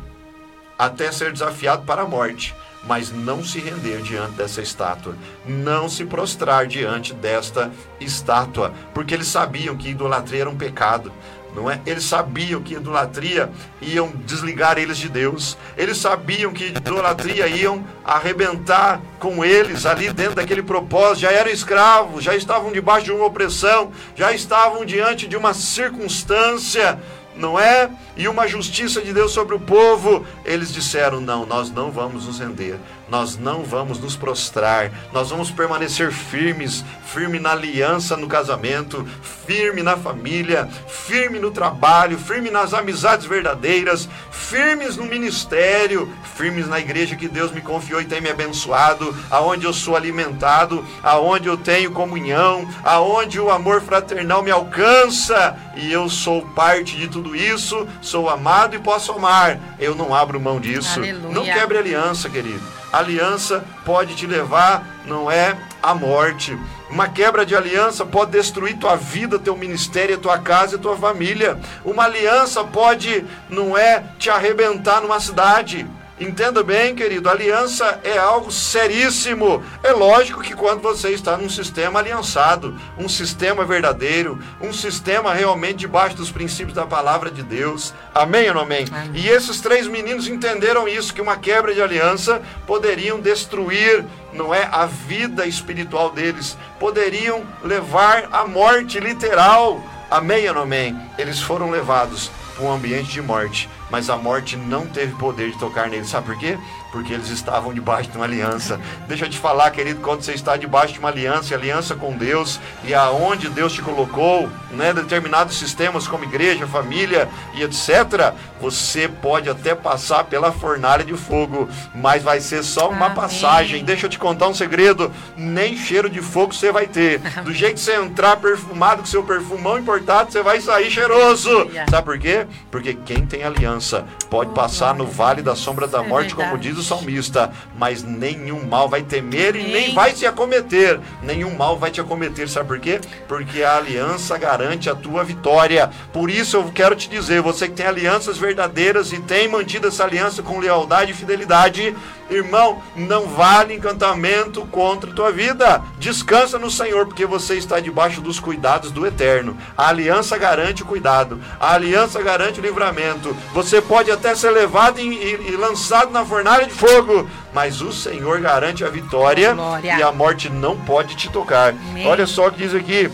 [0.78, 5.16] até ser desafiado para a morte mas não se render diante dessa estátua,
[5.46, 11.12] não se prostrar diante desta estátua, porque eles sabiam que idolatria era um pecado.
[11.54, 11.82] Não é?
[11.86, 13.50] Eles sabiam que idolatria
[13.82, 15.58] iam desligar eles de Deus.
[15.78, 21.24] Eles sabiam que idolatria iam arrebentar com eles ali dentro daquele propósito.
[21.24, 26.98] Já eram escravos, já estavam debaixo de uma opressão, já estavam diante de uma circunstância
[27.36, 27.90] não é?
[28.16, 30.26] E uma justiça de Deus sobre o povo.
[30.46, 32.80] Eles disseram: não, nós não vamos nos render,
[33.12, 39.06] nós não vamos nos prostrar, nós vamos permanecer firmes, firme na aliança no casamento,
[39.46, 46.80] firme na família, firme no trabalho, firme nas amizades verdadeiras, firmes no ministério, firmes na
[46.80, 51.58] igreja que Deus me confiou e tem me abençoado, aonde eu sou alimentado, aonde eu
[51.58, 57.86] tenho comunhão, aonde o amor fraternal me alcança e eu sou parte de tudo isso,
[58.02, 59.60] sou amado e posso amar.
[59.78, 60.98] Eu não abro mão disso.
[60.98, 61.34] Aleluia.
[61.34, 62.81] Não quebre aliança, querido.
[62.92, 66.58] Aliança pode te levar, não é, à morte.
[66.90, 71.58] Uma quebra de aliança pode destruir tua vida, teu ministério, tua casa e tua família.
[71.86, 75.88] Uma aliança pode, não é, te arrebentar numa cidade.
[76.22, 79.64] Entenda bem, querido, aliança é algo seríssimo.
[79.82, 85.78] É lógico que quando você está num sistema aliançado, um sistema verdadeiro, um sistema realmente
[85.78, 87.92] debaixo dos princípios da palavra de Deus.
[88.14, 88.86] Amém ou não amém?
[88.92, 89.10] amém?
[89.16, 94.70] E esses três meninos entenderam isso, que uma quebra de aliança poderiam destruir, não é,
[94.72, 99.82] a vida espiritual deles, poderiam levar à morte literal.
[100.12, 100.96] Amém ou não amém?
[101.18, 105.58] Eles foram levados para um ambiente de morte mas a morte não teve poder de
[105.58, 106.10] tocar neles.
[106.10, 106.58] Sabe por quê?
[106.92, 108.80] Porque eles estavam debaixo de uma aliança.
[109.08, 112.60] Deixa eu te falar, querido, quando você está debaixo de uma aliança, aliança com Deus,
[112.84, 119.50] e aonde Deus te colocou, né, determinados sistemas como igreja, família e etc., você pode
[119.50, 123.16] até passar pela fornalha de fogo, mas vai ser só uma Amém.
[123.16, 123.84] passagem.
[123.84, 127.20] Deixa eu te contar um segredo: nem cheiro de fogo você vai ter.
[127.44, 131.50] Do jeito que você entrar perfumado com seu perfumão importado, você vai sair cheiroso.
[131.90, 132.46] Sabe por quê?
[132.70, 136.78] Porque quem tem aliança pode passar no vale da sombra da é morte, como diz
[136.82, 141.00] o salmista, mas nenhum mal vai temer e nem vai te acometer.
[141.22, 142.50] Nenhum mal vai te acometer.
[142.50, 143.00] Sabe por quê?
[143.28, 145.90] Porque a aliança garante a tua vitória.
[146.12, 149.88] Por isso eu quero te dizer, você que tem alianças verdadeiras, verdadeiras e tem mantido
[149.88, 151.96] essa aliança com lealdade e fidelidade,
[152.36, 155.82] irmão, não vale encantamento contra a tua vida.
[155.98, 159.58] Descansa no Senhor, porque você está debaixo dos cuidados do Eterno.
[159.78, 163.36] A aliança garante o cuidado, a aliança garante o livramento.
[163.54, 167.92] Você pode até ser levado e, e, e lançado na fornalha de fogo, mas o
[167.92, 169.98] Senhor garante a vitória Glória.
[169.98, 171.74] e a morte não pode te tocar.
[171.74, 172.08] Amém.
[172.08, 173.10] Olha só o que diz aqui.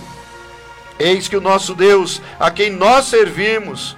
[1.00, 3.96] Eis que o nosso Deus, a quem nós servimos,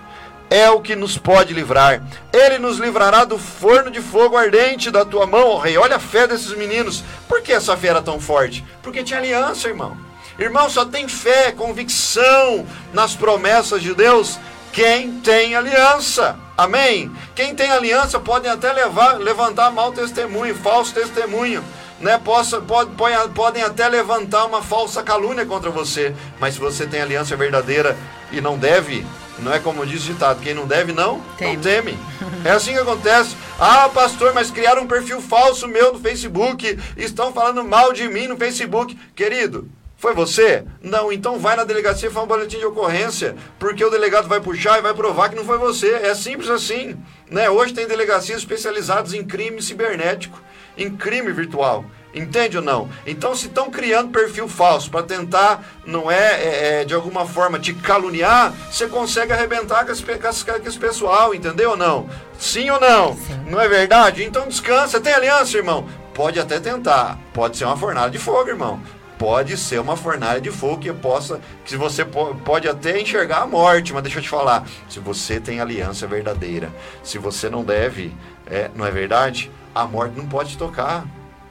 [0.50, 2.02] é o que nos pode livrar.
[2.34, 5.78] Ele nos livrará do forno de fogo ardente da tua mão, ó rei.
[5.78, 7.04] Olha a fé desses meninos.
[7.28, 8.66] Por que essa fé era tão forte?
[8.82, 9.96] Porque tinha aliança, irmão.
[10.38, 14.40] Irmão, só tem fé, convicção nas promessas de Deus
[14.72, 16.38] quem tem aliança.
[16.58, 17.12] Amém?
[17.36, 21.64] Quem tem aliança pode até levar, levantar mau testemunho, falso testemunho.
[22.00, 22.92] Né, possa, pode,
[23.36, 27.98] podem até levantar uma falsa calúnia contra você, mas se você tem aliança verdadeira
[28.32, 29.06] e não deve
[29.42, 31.56] não é como diz o ditado, quem não deve não, teme.
[31.56, 32.00] não teme.
[32.44, 33.36] É assim que acontece.
[33.60, 38.28] Ah, pastor, mas criaram um perfil falso meu no Facebook, estão falando mal de mim
[38.28, 38.98] no Facebook.
[39.16, 40.64] Querido, foi você?
[40.82, 44.40] Não, então vai na delegacia e faz um boletim de ocorrência, porque o delegado vai
[44.40, 45.90] puxar e vai provar que não foi você.
[45.92, 46.98] É simples assim.
[47.30, 47.50] Né?
[47.50, 50.42] Hoje tem delegacias especializadas em crime cibernético,
[50.78, 51.84] em crime virtual.
[52.14, 52.90] Entende ou não?
[53.06, 57.60] Então, se estão criando perfil falso para tentar, não é, é, é, de alguma forma,
[57.60, 62.10] te caluniar, você consegue arrebentar com esse, com esse pessoal, entendeu ou não?
[62.40, 63.16] Sim ou não?
[63.16, 63.40] Sim.
[63.48, 64.24] Não é verdade?
[64.24, 65.00] Então descansa.
[65.00, 65.88] Tem aliança, irmão?
[66.14, 67.20] Pode até tentar.
[67.34, 68.82] Pode ser uma fornalha de fogo, irmão.
[69.20, 71.40] Pode ser uma fornalha de fogo que possa.
[71.66, 74.66] Que você pode até enxergar a morte, mas deixa eu te falar.
[74.90, 76.72] Se você tem aliança verdadeira,
[77.04, 78.16] se você não deve,
[78.48, 79.52] é, não é verdade?
[79.76, 81.06] A morte não pode te tocar.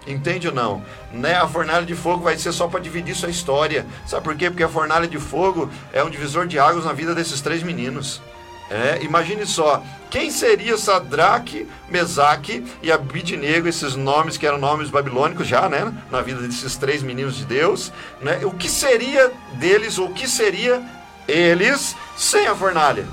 [0.08, 0.82] Entende ou não?
[1.12, 1.34] Né?
[1.34, 3.86] A fornalha de fogo vai ser só para dividir sua história.
[4.06, 4.48] Sabe por quê?
[4.50, 8.20] Porque a fornalha de fogo é um divisor de águas na vida desses três meninos.
[8.70, 15.46] É, imagine só, quem seria Sadraque, Mesaque e Abidnego, esses nomes que eram nomes babilônicos
[15.46, 15.90] já, né?
[16.10, 17.90] Na vida desses três meninos de Deus,
[18.20, 18.40] né?
[18.44, 20.82] O que seria deles, ou o que seria
[21.26, 23.06] eles sem a fornalha?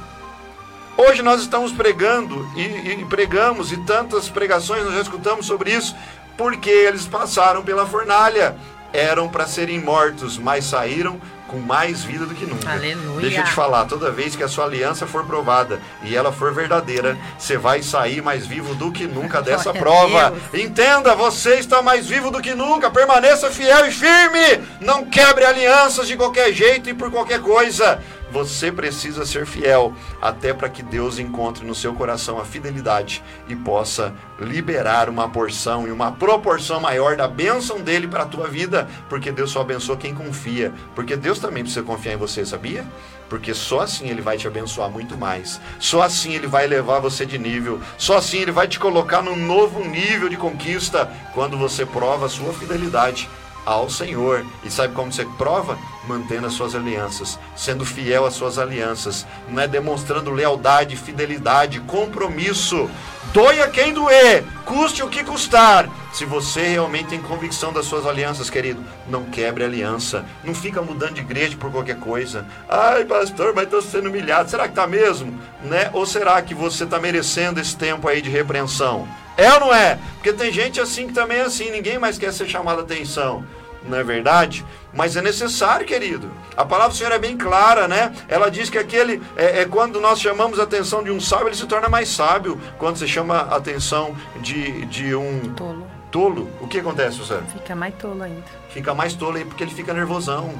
[0.98, 5.96] Hoje nós estamos pregando e, e, pregamos, e tantas pregações nós já escutamos sobre isso,
[6.38, 8.56] porque eles passaram pela fornalha.
[8.94, 12.72] Eram para serem mortos, mas saíram com mais vida do que nunca.
[12.72, 13.22] Aleluia.
[13.22, 16.54] Deixa eu te falar, toda vez que a sua aliança for provada e ela for
[16.54, 20.34] verdadeira, você vai sair mais vivo do que nunca dessa prova.
[20.54, 22.90] Entenda, você está mais vivo do que nunca.
[22.90, 24.66] Permaneça fiel e firme.
[24.82, 28.00] Não quebre alianças de qualquer jeito e por qualquer coisa.
[28.36, 33.56] Você precisa ser fiel até para que Deus encontre no seu coração a fidelidade e
[33.56, 38.90] possa liberar uma porção e uma proporção maior da bênção dele para a tua vida,
[39.08, 42.86] porque Deus só abençoa quem confia, porque Deus também precisa confiar em você, sabia?
[43.30, 45.62] Porque só assim ele vai te abençoar muito mais.
[45.80, 47.80] Só assim ele vai levar você de nível.
[47.98, 52.30] Só assim ele vai te colocar num novo nível de conquista quando você prova a
[52.30, 53.30] sua fidelidade
[53.66, 54.46] ao Senhor.
[54.64, 55.78] E sabe como você prova?
[56.08, 62.88] Mantendo as suas alianças, sendo fiel às suas alianças, não é demonstrando lealdade, fidelidade, compromisso.
[63.34, 65.90] Doia quem doer, custe o que custar.
[66.14, 70.24] Se você realmente tem convicção das suas alianças, querido, não quebre aliança.
[70.44, 72.46] Não fica mudando de igreja por qualquer coisa.
[72.70, 74.50] Ai, pastor, mas estou sendo humilhado.
[74.50, 75.38] Será que está mesmo?
[75.64, 75.90] Né?
[75.92, 79.06] Ou será que você está merecendo esse tempo aí de repreensão?
[79.38, 80.00] É ou não é?
[80.16, 83.44] Porque tem gente assim que também é assim, ninguém mais quer ser chamado a atenção.
[83.84, 84.66] não é verdade?
[84.94, 86.32] Mas é necessário, querido.
[86.56, 88.14] A palavra do Senhor é bem clara, né?
[88.28, 91.56] Ela diz que aquele é, é, quando nós chamamos a atenção de um sábio, ele
[91.56, 92.60] se torna mais sábio.
[92.80, 95.86] Quando você chama a atenção de, de um Tolo.
[96.10, 97.40] tolo, o que acontece, José?
[97.52, 98.42] Fica mais tolo ainda.
[98.70, 100.54] Fica mais tolo aí porque ele fica nervosão.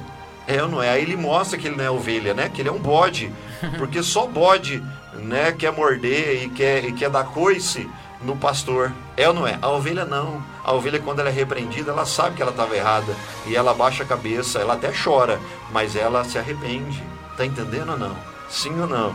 [0.46, 0.90] É ou não é?
[0.90, 2.48] Aí ele mostra que ele não é ovelha, né?
[2.52, 3.32] Que ele é um bode.
[3.78, 4.80] Porque só bode,
[5.14, 7.88] né, quer morder e quer, e quer dar coice
[8.20, 8.92] no pastor.
[9.16, 9.58] É ou não é?
[9.60, 10.42] A ovelha não.
[10.64, 13.14] A ovelha, quando ela é repreendida, ela sabe que ela estava errada.
[13.46, 15.38] E ela baixa a cabeça, ela até chora,
[15.70, 17.02] mas ela se arrepende.
[17.36, 18.16] Tá entendendo ou não?
[18.48, 19.14] Sim ou não?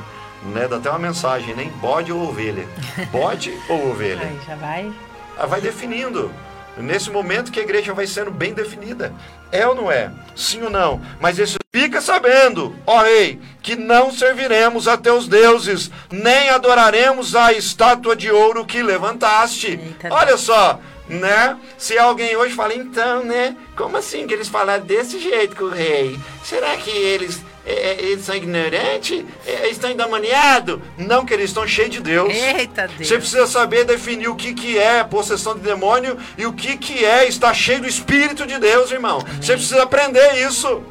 [0.54, 0.68] Né?
[0.68, 2.68] Dá até uma mensagem, nem bode ou ovelha.
[3.12, 4.24] Bode ou ovelha?
[4.24, 4.92] Aí já vai.
[5.38, 6.32] Ela vai definindo.
[6.78, 9.14] Nesse momento que a igreja vai sendo bem definida.
[9.52, 10.12] É ou não é?
[10.36, 11.02] Sim ou não?
[11.20, 17.54] Mas esse fica sabendo, ó rei, que não serviremos a teus deuses, nem adoraremos a
[17.54, 19.72] estátua de ouro que levantaste.
[19.72, 20.14] Eita.
[20.14, 21.58] Olha só, né?
[21.78, 23.56] Se alguém hoje fala, então, né?
[23.76, 26.18] Como assim que eles falaram desse jeito com o rei?
[26.44, 29.24] Será que eles, é, é, eles são ignorantes?
[29.46, 30.80] É, estão endemoniados?
[30.98, 32.34] Não, que eles estão cheios de Deus.
[32.34, 33.08] Eita Deus.
[33.08, 37.06] Você precisa saber definir o que, que é possessão de demônio e o que, que
[37.06, 39.20] é estar cheio do Espírito de Deus, irmão.
[39.40, 40.82] Você precisa aprender isso.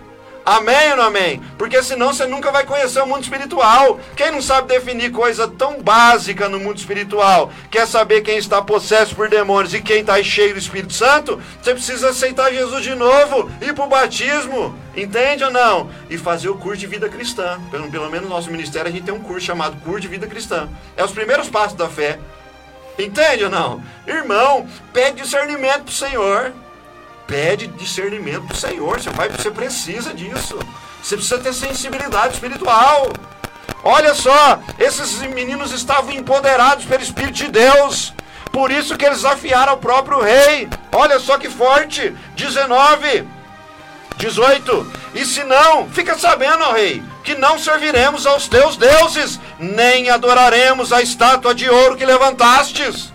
[0.44, 1.40] Amém ou não amém?
[1.58, 4.00] Porque senão você nunca vai conhecer o mundo espiritual.
[4.16, 9.14] Quem não sabe definir coisa tão básica no mundo espiritual, quer saber quem está possesso
[9.14, 13.50] por demônios e quem está cheio do Espírito Santo, você precisa aceitar Jesus de novo,
[13.60, 15.90] ir para o batismo, entende ou não?
[16.08, 17.60] E fazer o curso de vida cristã.
[17.70, 20.26] Pelo, pelo menos no nosso ministério a gente tem um curso chamado Curso de Vida
[20.26, 20.68] Cristã.
[20.96, 22.18] É os primeiros passos da fé.
[22.98, 23.82] Entende ou não?
[24.06, 26.52] Irmão, pede discernimento para o Senhor
[27.30, 29.00] pede discernimento do Senhor.
[29.00, 30.58] Você, vai, você precisa disso.
[31.00, 33.12] Você precisa ter sensibilidade espiritual.
[33.84, 38.12] Olha só, esses meninos estavam empoderados pelo Espírito de Deus.
[38.50, 40.68] Por isso que eles desafiaram o próprio rei.
[40.90, 42.14] Olha só que forte.
[42.34, 43.24] 19.
[44.16, 44.92] 18.
[45.14, 50.92] E se não, fica sabendo, ó rei, que não serviremos aos teus deuses, nem adoraremos
[50.92, 53.09] a estátua de ouro que levantastes.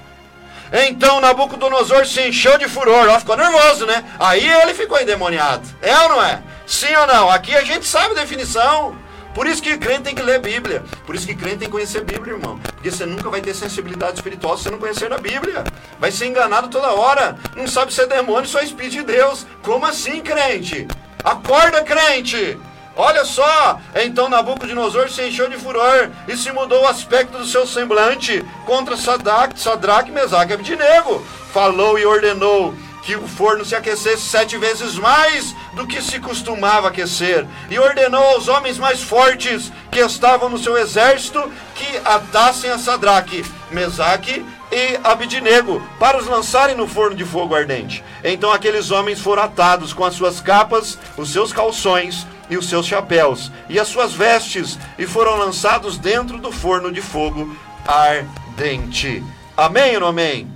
[0.71, 4.03] Então Nabucodonosor se encheu de furor, ó, ficou nervoso, né?
[4.19, 5.67] Aí ele ficou endemoniado.
[5.81, 6.41] É ou não é?
[6.65, 7.29] Sim ou não?
[7.29, 8.95] Aqui a gente sabe a definição.
[9.35, 10.81] Por isso que crente tem que ler Bíblia.
[11.05, 12.57] Por isso que crente tem que conhecer Bíblia, irmão.
[12.57, 15.65] Porque você nunca vai ter sensibilidade espiritual se você não conhecer a Bíblia.
[15.99, 17.37] Vai ser enganado toda hora.
[17.53, 19.45] Não sabe se é demônio, só é espírito de Deus.
[19.61, 20.87] Como assim, crente?
[21.21, 22.57] Acorda, crente!
[22.95, 23.79] Olha só!
[23.93, 28.95] Então Nabucodonosor se encheu de furor e se mudou o aspecto do seu semblante contra
[28.95, 31.25] Sadraque, Sadraque Mesaque e Abdinego.
[31.51, 36.87] Falou e ordenou que o forno se aquecesse sete vezes mais do que se costumava
[36.87, 42.79] aquecer, e ordenou aos homens mais fortes que estavam no seu exército que atassem a
[42.79, 48.03] Sadraque, Mesaque e Abidnego para os lançarem no forno de fogo ardente.
[48.23, 52.85] Então aqueles homens foram atados com as suas capas, os seus calções e os seus
[52.85, 57.55] chapéus e as suas vestes e foram lançados dentro do forno de fogo
[57.87, 59.23] ardente.
[59.55, 60.47] Amém ou não amém?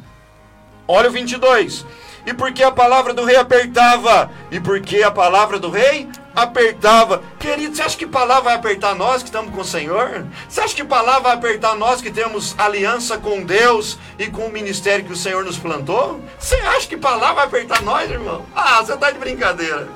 [0.87, 1.85] Olha o 22.
[2.25, 4.29] E porque a palavra do rei apertava?
[4.51, 7.23] E porque a palavra do rei apertava?
[7.39, 10.25] Querido, você acha que palavra vai apertar nós que estamos com o Senhor?
[10.47, 14.51] Você acha que palavra vai apertar nós que temos aliança com Deus e com o
[14.51, 16.21] ministério que o Senhor nos plantou?
[16.37, 18.45] Você acha que palavra vai apertar nós, irmão?
[18.55, 19.87] Ah, você está de brincadeira.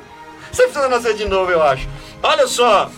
[0.54, 1.90] Você precisa nascer de novo, eu acho.
[2.22, 2.90] Olha só.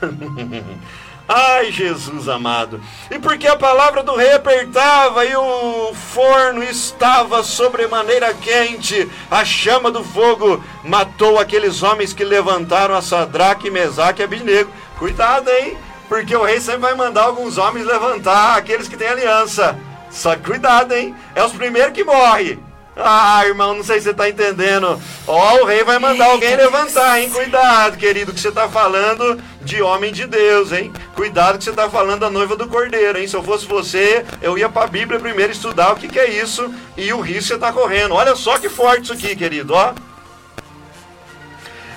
[1.26, 2.80] Ai, Jesus amado.
[3.10, 9.90] E porque a palavra do rei apertava e o forno estava sobremaneira quente, a chama
[9.90, 14.70] do fogo matou aqueles homens que levantaram a Sadraque, Mesaque e Abidnego.
[14.98, 15.76] Cuidado, hein?
[16.06, 19.78] Porque o rei sempre vai mandar alguns homens levantar aqueles que têm aliança.
[20.10, 21.14] Só cuidado, hein?
[21.34, 22.67] É os primeiros que morrem.
[23.00, 25.00] Ah, irmão, não sei se você está entendendo.
[25.24, 27.30] Ó, o rei vai mandar alguém levantar, hein?
[27.30, 30.92] Cuidado, querido, que você está falando de homem de Deus, hein?
[31.14, 33.28] Cuidado que você está falando da noiva do cordeiro, hein?
[33.28, 36.28] Se eu fosse você, eu ia para a Bíblia primeiro estudar o que, que é
[36.28, 38.14] isso e o risco você está correndo.
[38.14, 39.94] Olha só que forte isso aqui, querido, ó.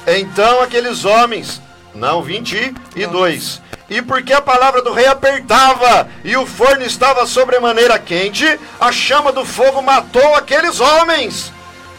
[0.05, 1.59] Então aqueles homens,
[1.95, 3.59] não, 22.
[3.91, 8.45] E porque a palavra do rei apertava e o forno estava sobremaneira quente,
[8.79, 11.51] a chama do fogo matou aqueles homens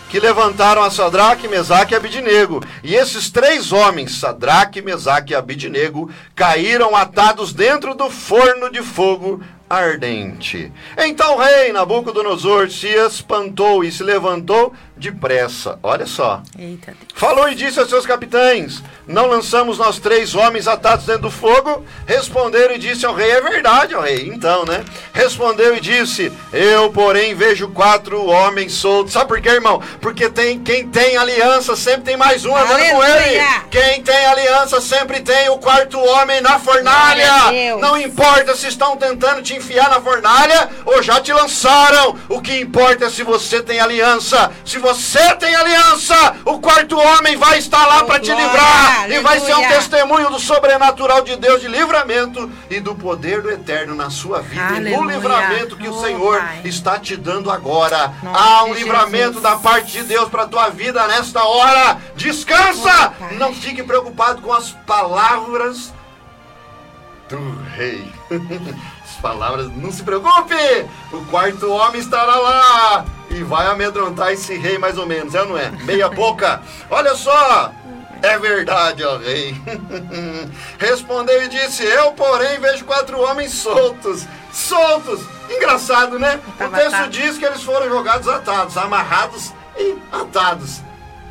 [0.09, 2.63] que levantaram a Sadraque, Mesaque e Abidnego.
[2.83, 9.43] E esses três homens, Sadraque, Mesaque e Abidnego, caíram atados dentro do forno de fogo
[9.69, 10.71] ardente.
[10.99, 15.79] Então o rei Nabucodonosor se espantou e se levantou depressa.
[15.83, 16.43] Olha só.
[16.59, 16.95] Eita.
[17.15, 21.85] Falou e disse aos seus capitães: Não lançamos nós três homens atados dentro do fogo?
[22.07, 24.31] Responderam e disse ao rei: É verdade, ó rei.
[24.33, 24.85] Então, né?
[25.13, 29.13] Respondeu e disse: Eu, porém, vejo quatro homens soltos.
[29.13, 29.83] Sabe por quê, irmão?
[30.01, 33.39] Porque tem quem tem aliança sempre tem mais um andando com ele.
[33.41, 33.65] Aleluia.
[33.71, 37.77] Quem tem aliança sempre tem o quarto homem na fornalha.
[37.81, 42.17] Não importa se estão tentando te enfiar na fornalha ou já te lançaram.
[42.29, 44.53] O que importa é se você tem aliança.
[44.65, 44.92] Se você
[45.39, 49.53] tem aliança, o quarto homem vai estar lá Oh, para te livrar e vai ser
[49.53, 49.69] um aleluia.
[49.77, 54.61] testemunho do sobrenatural de Deus de livramento e do poder do eterno na sua vida
[54.77, 55.17] e no Aleluia.
[55.17, 56.61] livramento que o Oh, Senhor Pai.
[56.65, 58.13] está te dando agora.
[58.23, 59.43] Nome Há um livramento Jesus.
[59.43, 61.99] da parte de Deus para tua vida nesta hora.
[62.17, 63.15] Descansa!
[63.21, 63.35] Oh.
[63.35, 65.93] Não fique preocupado com as palavras
[67.29, 67.39] do
[67.77, 68.11] rei.
[69.05, 70.55] As palavras, não se preocupe!
[71.13, 75.49] O quarto homem estará lá e vai amedrontar esse rei mais ou menos, é ou
[75.49, 75.71] não é?
[75.71, 76.61] Meia boca.
[76.91, 77.73] Olha só!
[78.23, 79.55] É verdade, ó rei.
[80.79, 84.27] Respondeu e disse: Eu, porém, vejo quatro homens soltos.
[84.53, 85.21] Soltos!
[85.51, 86.41] Engraçado, né?
[86.47, 90.81] O Tava texto diz que eles foram jogados atados, amarrados e atados.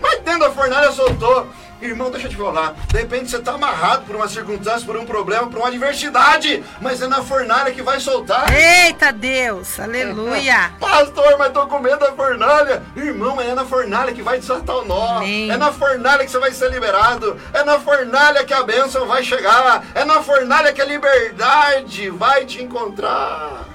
[0.02, 1.48] Mas dentro da fornalha soltou.
[1.82, 2.76] Irmão, deixa eu te falar.
[2.88, 6.64] De repente você está amarrado por uma circunstância, por um problema, por uma adversidade.
[6.80, 8.46] Mas é na fornalha que vai soltar.
[8.54, 9.80] Eita Deus.
[9.80, 10.72] Aleluia.
[10.80, 12.84] Pastor, mas tô com medo da fornalha.
[12.96, 15.18] Irmão, é na fornalha que vai desatar o nó.
[15.18, 15.50] Amém.
[15.50, 17.40] É na fornalha que você vai ser liberado.
[17.54, 19.84] É na fornalha que a bênção vai chegar.
[19.96, 23.66] É na fornalha que a liberdade vai te encontrar.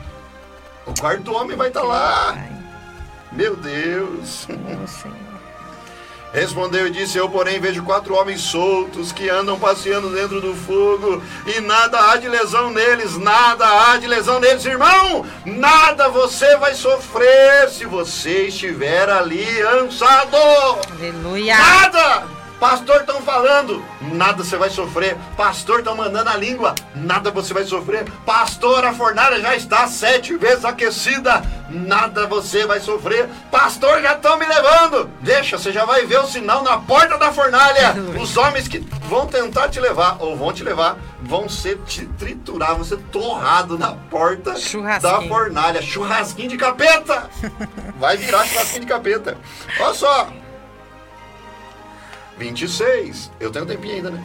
[0.86, 2.34] O quarto homem vai estar lá.
[2.34, 2.52] Pai.
[3.32, 4.46] Meu Deus.
[4.48, 5.25] Oh, Senhor.
[6.37, 11.22] Respondeu e disse: Eu, porém, vejo quatro homens soltos que andam passeando dentro do fogo,
[11.47, 15.24] e nada há de lesão neles, nada há de lesão neles, irmão!
[15.47, 20.37] Nada você vai sofrer se você estiver aliançado!
[20.93, 21.57] Aleluia.
[21.57, 22.26] Nada!
[22.61, 25.16] Pastor estão falando, nada você vai sofrer.
[25.37, 28.11] Pastor estão mandando a língua, nada você vai sofrer.
[28.24, 33.28] Pastor, a fornalha já está sete vezes aquecida, nada você vai sofrer.
[33.50, 35.10] Pastor, já estão me levando.
[35.20, 37.94] Deixa, você já vai ver o sinal na porta da fornalha.
[38.20, 42.74] Os homens que vão tentar te levar, ou vão te levar, vão ser te triturar,
[42.74, 44.54] vão ser torrado na porta
[45.00, 45.82] da fornalha.
[45.82, 47.28] Churrasquinho de capeta.
[47.98, 49.38] Vai virar churrasquinho de capeta.
[49.80, 50.28] Olha só.
[52.38, 53.30] 26.
[53.40, 54.22] Eu tenho um tempinho ainda, né?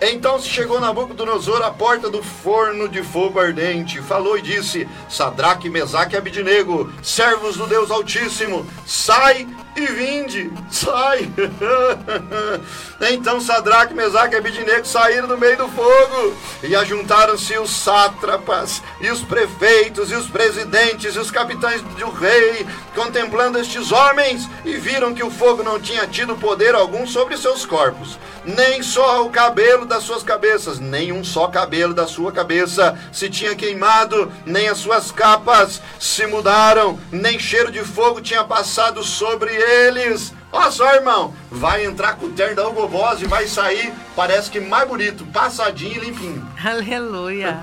[0.00, 5.70] Então se chegou Nabucodonosor à porta do forno de fogo ardente, falou e disse: Sadraque,
[5.70, 11.30] Mesaque e Abidinego, servos do Deus Altíssimo, sai e vinde, sai.
[13.00, 19.10] então Sadraque, Mesaque e Abidinego saíram do meio do fogo e ajuntaram-se os sátrapas e
[19.10, 25.14] os prefeitos e os presidentes e os capitães do rei, contemplando estes homens e viram
[25.14, 29.84] que o fogo não tinha tido poder algum sobre seus corpos, nem só o cabelo
[29.84, 34.78] das suas cabeças, nem um só cabelo da sua cabeça se tinha queimado, nem as
[34.78, 40.32] suas capas se mudaram, nem cheiro de fogo tinha passado sobre eles.
[40.52, 44.50] Olha só, irmão, vai entrar com o terno da Hugo Boss e vai sair, parece
[44.50, 46.48] que mais bonito, passadinho e limpinho.
[46.64, 47.60] Aleluia.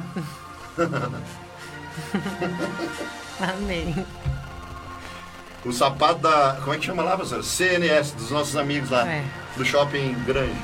[3.39, 4.05] Amém.
[5.65, 6.57] O sapato da.
[6.61, 7.43] Como é que chama lá, professor?
[7.43, 9.23] CNS, dos nossos amigos lá, É.
[9.55, 10.55] do shopping grande.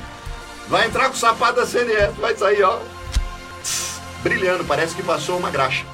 [0.67, 2.79] Vai entrar com o sapato da CNS, vai sair, ó.
[4.21, 5.85] Brilhando, parece que passou uma graxa.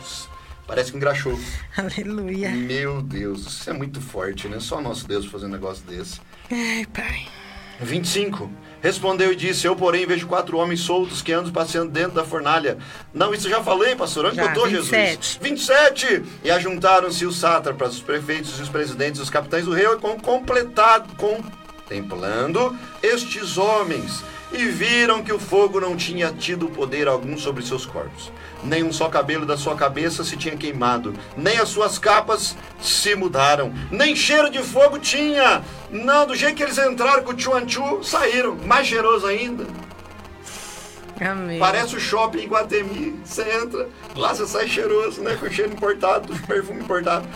[0.68, 1.39] Parece que engraxou.
[1.78, 2.49] Aleluia.
[2.51, 4.59] Meu Deus, isso é muito forte, né?
[4.59, 6.20] Só nosso Deus fazer um negócio desse.
[6.51, 7.28] Ai, Pai.
[7.80, 8.49] 25.
[8.82, 12.78] Respondeu e disse: Eu, porém, vejo quatro homens soltos que andam passeando dentro da fornalha.
[13.13, 14.26] Não, isso eu já falei, pastor.
[14.28, 15.11] Onde Já, eu 27.
[15.11, 15.39] Jesus?
[15.41, 16.24] 27.
[16.43, 22.78] E ajuntaram-se os sátrapas, os prefeitos, os presidentes, os capitães do rei, com completado, contemplando
[23.01, 24.24] estes homens.
[24.58, 28.32] E viram que o fogo não tinha tido poder algum sobre seus corpos.
[28.64, 33.16] Nem um só cabelo da sua cabeça se tinha queimado, nem as suas capas se
[33.16, 35.62] mudaram, nem cheiro de fogo tinha.
[35.91, 39.68] Não, do jeito que eles entraram com o Chuanchu, saíram, mais cheiroso ainda.
[41.20, 41.60] Amém.
[41.60, 43.20] Parece o shopping em Guatemi.
[43.26, 45.36] Você entra, lá você sai cheiroso, né?
[45.38, 47.28] Com cheiro importado, perfume importado.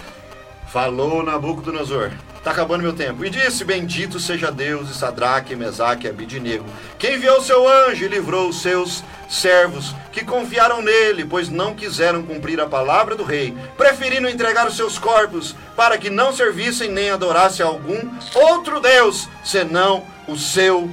[0.72, 2.12] Falou Nabucodonosor.
[2.44, 3.26] Tá acabando meu tempo.
[3.26, 6.66] E disse: Bendito seja Deus, e Sadraque, Mesaque e Abidinego,
[6.98, 12.24] que enviou seu anjo e livrou os seus servos, que confiaram nele, pois não quiseram
[12.24, 17.10] cumprir a palavra do rei, preferindo entregar os seus corpos, para que não servissem nem
[17.10, 20.90] adorassem algum outro Deus, senão o seu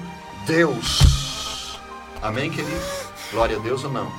[0.46, 1.78] Deus.
[2.20, 2.80] Amém, querido?
[3.30, 4.10] Glória a Deus ou não?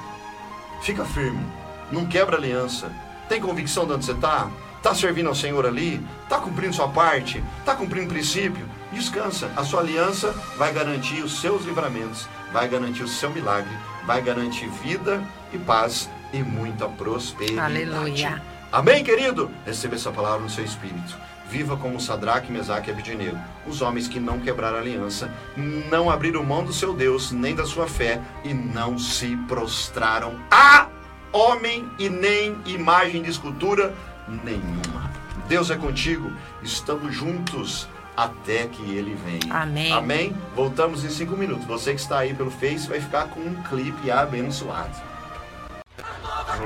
[0.81, 1.45] Fica firme.
[1.91, 2.91] Não quebra aliança.
[3.27, 4.49] Tem convicção de onde você está?
[4.87, 6.01] Está servindo ao Senhor ali?
[6.23, 7.43] Está cumprindo sua parte?
[7.59, 8.65] Está cumprindo princípio?
[8.89, 9.51] Descansa.
[9.57, 13.69] A sua aliança vai garantir os seus livramentos, vai garantir o seu milagre,
[14.05, 15.21] vai garantir vida
[15.51, 17.59] e paz e muita prosperidade.
[17.59, 18.41] Aleluia.
[18.71, 19.51] Amém, querido?
[19.65, 21.17] Receba essa palavra no seu espírito.
[21.49, 26.45] Viva como Sadraque, Mesaque e Abidinego, os homens que não quebraram a aliança, não abriram
[26.45, 30.87] mão do seu Deus, nem da sua fé, e não se prostraram a
[31.33, 33.93] homem e nem imagem de escultura
[34.27, 35.11] nenhuma.
[35.47, 39.53] Deus é contigo, estamos juntos até que ele venha.
[39.53, 39.91] Amém.
[39.91, 40.35] Amém?
[40.55, 41.65] Voltamos em cinco minutos.
[41.65, 44.95] Você que está aí pelo Face vai ficar com um clipe abençoado.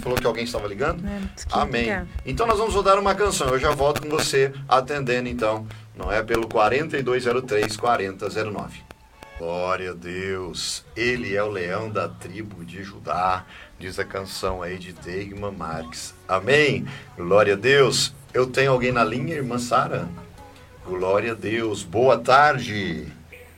[0.00, 1.06] Falou que alguém estava ligando?
[1.06, 1.20] É,
[1.50, 1.86] Amém.
[2.24, 3.48] Então nós vamos rodar uma canção.
[3.48, 8.89] Eu já volto com você atendendo então, não é pelo 4203 4009.
[9.40, 10.84] Glória a Deus.
[10.94, 13.46] Ele é o leão da tribo de Judá,
[13.78, 16.14] diz a canção aí de Deigman Marques.
[16.28, 16.86] Amém.
[17.16, 18.14] Glória a Deus.
[18.34, 20.06] Eu tenho alguém na linha, irmã Sara?
[20.84, 21.82] Glória a Deus.
[21.82, 23.10] Boa tarde.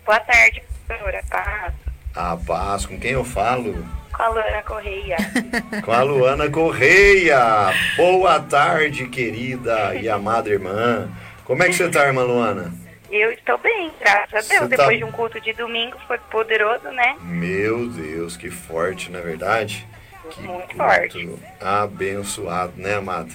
[0.06, 1.20] Boa tarde, professora.
[1.28, 1.74] Paz.
[2.14, 3.84] A paz, com quem eu falo?
[4.12, 5.16] Com a Luana Correia.
[5.84, 7.74] Com a Luana Correia.
[7.96, 11.10] Boa tarde, querida e amada irmã.
[11.44, 12.81] Como é que você está, irmã Luana?
[13.12, 14.60] Eu estou bem, graças a Deus.
[14.70, 17.14] Tá- Depois de um culto de domingo, foi poderoso, né?
[17.20, 19.86] Meu Deus, que forte, não é verdade?
[20.30, 21.38] Que Muito culto forte.
[21.60, 23.34] abençoado, né, amado?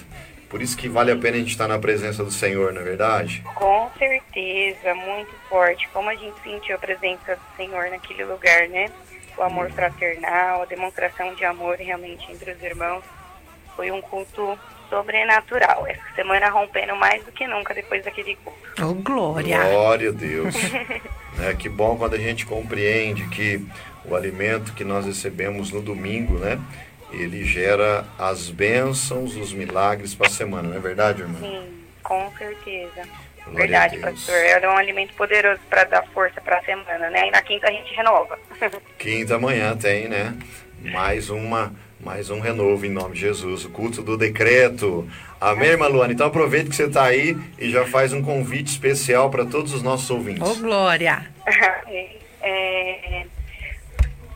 [0.50, 2.84] Por isso que vale a pena a gente estar na presença do Senhor, não é
[2.84, 3.42] verdade?
[3.54, 5.86] Com certeza, muito forte.
[5.92, 8.90] Como a gente sentiu a presença do Senhor naquele lugar, né?
[9.36, 13.04] O amor fraternal, a demonstração de amor realmente entre os irmãos.
[13.76, 14.58] Foi um culto
[14.88, 15.86] sobrenatural.
[15.86, 18.58] Essa semana rompendo mais do que nunca depois daquele culto.
[18.82, 19.62] Oh, glória.
[19.62, 20.54] Glória a Deus.
[21.36, 23.64] né, que bom quando a gente compreende que
[24.04, 26.58] o alimento que nós recebemos no domingo, né?
[27.10, 31.38] Ele gera as bênçãos, os milagres para a semana, não é verdade, irmã?
[31.40, 33.02] Sim, com certeza.
[33.44, 34.34] Glória Verdade, pastor.
[34.34, 37.28] É um alimento poderoso para dar força para a semana, né?
[37.28, 38.38] E na quinta a gente renova.
[38.98, 40.36] Quinta manhã tem, né?
[40.80, 45.08] Mais uma, mais um renovo em nome de Jesus, o culto do decreto.
[45.40, 46.12] Amém, irmã Luana?
[46.12, 49.82] Então aproveita que você está aí e já faz um convite especial para todos os
[49.82, 50.42] nossos ouvintes.
[50.48, 51.26] Oh, glória.
[52.40, 53.24] É,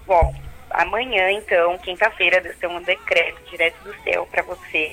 [0.07, 0.35] Bom,
[0.71, 4.93] amanhã, então, quinta-feira, Deus tem um decreto direto do céu para você.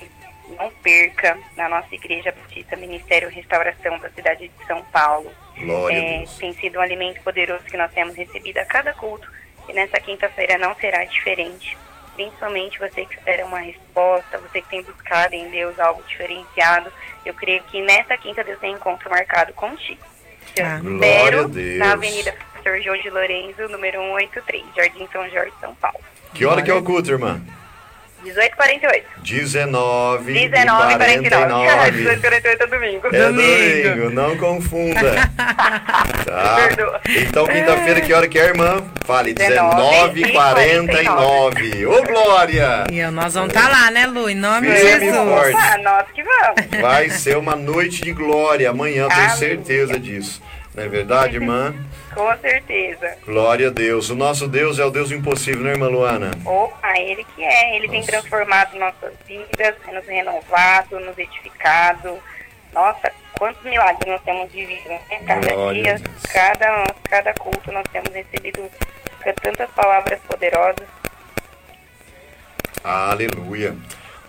[0.58, 5.30] Não perca na nossa Igreja Batista Ministério Restauração da cidade de São Paulo.
[5.58, 6.38] Glória a É, Deus.
[6.38, 9.28] tem sido um alimento poderoso que nós temos recebido a cada culto
[9.68, 11.78] e nessa quinta-feira não será diferente.
[12.20, 16.92] Principalmente você que espera uma resposta, você que tem buscado em Deus algo diferenciado.
[17.26, 20.02] Eu creio que nessa quinta Deus tem encontro marcado contigo.
[20.62, 20.80] Ah.
[20.82, 21.80] Glória a espero Deus.
[21.80, 22.82] na Avenida Professor.
[22.82, 25.98] João de Lorenzo, número 183, Jardim São Jorge, São Paulo.
[26.34, 27.42] Que hora que é o culto, irmã?
[28.26, 29.04] 18h48.
[29.24, 32.06] 19 19 e 49.
[32.06, 33.08] 18h48 é domingo.
[33.08, 33.90] É Domingo.
[33.90, 35.16] domingo, não confunda.
[36.26, 36.56] tá?
[36.68, 37.02] Perdoa.
[37.08, 38.84] Então, quinta-feira, que hora que é, irmã?
[39.06, 41.86] Fale, 19 e 49.
[41.88, 42.84] Ô, Glória!
[42.92, 44.30] E nós vamos estar lá, né, Lu?
[44.30, 45.28] Em nome de Firme Jesus.
[45.28, 45.58] forte.
[45.58, 46.82] Ah, nós que vamos.
[46.82, 50.42] Vai ser uma noite de glória amanhã, tenho certeza disso.
[50.76, 51.74] Não é verdade, irmã?
[52.20, 53.18] Com certeza.
[53.26, 54.10] Glória a Deus.
[54.10, 56.32] O nosso Deus é o Deus do impossível, né, irmã Luana?
[56.44, 57.78] Opa, ele que é.
[57.78, 58.12] Ele tem Nossa.
[58.12, 62.20] transformado nossas vidas, tem nos renovado, nos edificado.
[62.74, 65.00] Nossa, quantos milagres nós temos vivido, né?
[65.26, 66.02] Cada Glória dia,
[66.34, 68.70] cada, cada culto nós temos recebido
[69.42, 70.88] tantas palavras poderosas.
[72.84, 73.78] Aleluia.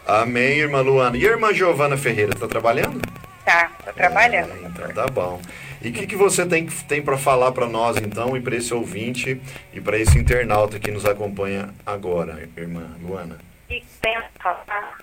[0.06, 1.16] Amém, irmã Luana.
[1.16, 3.00] E a irmã Giovana Ferreira, tá trabalhando?
[3.44, 4.52] Tá, tá trabalhando.
[4.52, 5.40] Ah, então tá bom.
[5.82, 8.72] E o que, que você tem, tem para falar para nós, então, e para esse
[8.74, 9.40] ouvinte
[9.72, 13.38] e para esse internauta que nos acompanha agora, irmã Luana?
[13.70, 14.98] E tem a falar,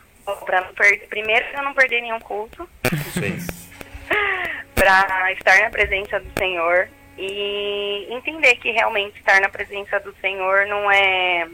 [0.45, 2.69] pra não perder, primeiro, eu não perder nenhum culto,
[3.13, 3.37] Sim.
[4.75, 10.67] para estar na presença do Senhor e entender que realmente estar na presença do Senhor
[10.67, 11.47] não é,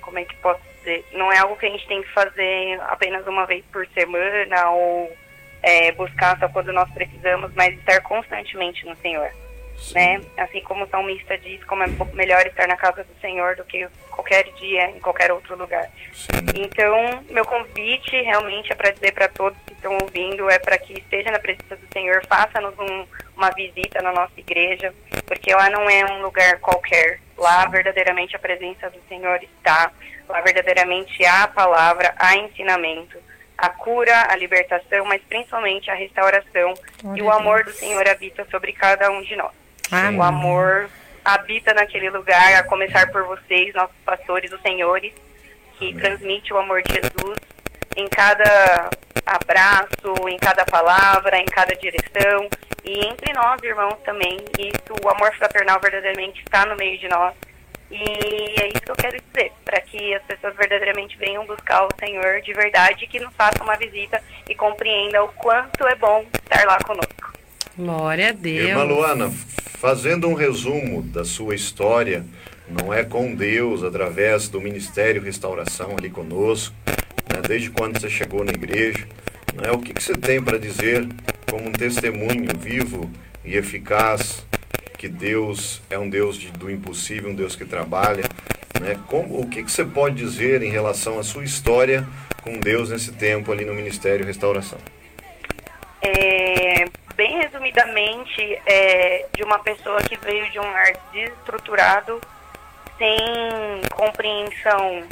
[0.00, 3.26] como é que posso dizer, não é algo que a gente tem que fazer apenas
[3.26, 5.14] uma vez por semana ou
[5.62, 9.30] é, buscar só quando nós precisamos, mas estar constantemente no Senhor.
[9.78, 9.94] Sim.
[9.94, 10.20] Né?
[10.36, 13.86] Assim como o salmista diz, como é melhor estar na casa do Senhor do que
[14.10, 15.88] qualquer dia em qualquer outro lugar.
[16.12, 16.28] Sim.
[16.56, 20.94] Então, meu convite realmente é para dizer para todos que estão ouvindo, é para que
[20.94, 23.06] esteja na presença do Senhor, faça-nos um-
[23.36, 24.92] uma visita na nossa igreja,
[25.24, 27.20] porque lá não é um lugar qualquer.
[27.36, 29.92] Lá verdadeiramente a presença do Senhor está.
[30.28, 33.16] Lá verdadeiramente há a palavra, há ensinamento,
[33.58, 36.74] a cura, a libertação, mas principalmente a restauração.
[37.02, 37.72] Glória e o amor do.
[37.72, 39.52] Senhor habita sobre cada um de nós.
[39.90, 40.18] Amém.
[40.18, 40.88] O amor
[41.24, 45.12] habita naquele lugar, a começar por vocês, nossos pastores, os senhores,
[45.78, 47.38] que transmite o amor de Jesus
[47.96, 48.90] em cada
[49.26, 52.48] abraço, em cada palavra, em cada direção.
[52.84, 54.38] E entre nós, irmãos, também.
[54.58, 57.34] Isso, o amor fraternal verdadeiramente está no meio de nós.
[57.90, 61.88] E é isso que eu quero dizer, para que as pessoas verdadeiramente venham buscar o
[61.98, 66.66] Senhor de verdade, que nos façam uma visita e compreendam o quanto é bom estar
[66.66, 67.32] lá conosco.
[67.76, 68.68] Glória a Deus.
[68.68, 69.30] Irmã Luana,
[69.78, 72.24] fazendo um resumo da sua história,
[72.68, 76.74] não é com Deus, através do Ministério Restauração ali conosco,
[77.32, 79.06] né, desde quando você chegou na igreja,
[79.54, 81.08] né, o que, que você tem para dizer
[81.48, 83.10] como um testemunho vivo
[83.42, 84.46] e eficaz
[84.98, 88.24] que Deus é um Deus de- do impossível, um Deus que trabalha,
[88.80, 88.98] né?
[89.06, 92.04] Como, o que, que você pode dizer em relação à sua história
[92.42, 94.78] com Deus nesse tempo ali no Ministério Restauração?
[96.02, 96.84] É,
[97.14, 102.20] bem resumidamente, é, de uma pessoa que veio de um lar desestruturado,
[102.98, 103.16] sem
[103.94, 105.04] compreensão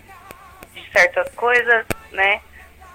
[0.75, 2.41] de certas coisas, né?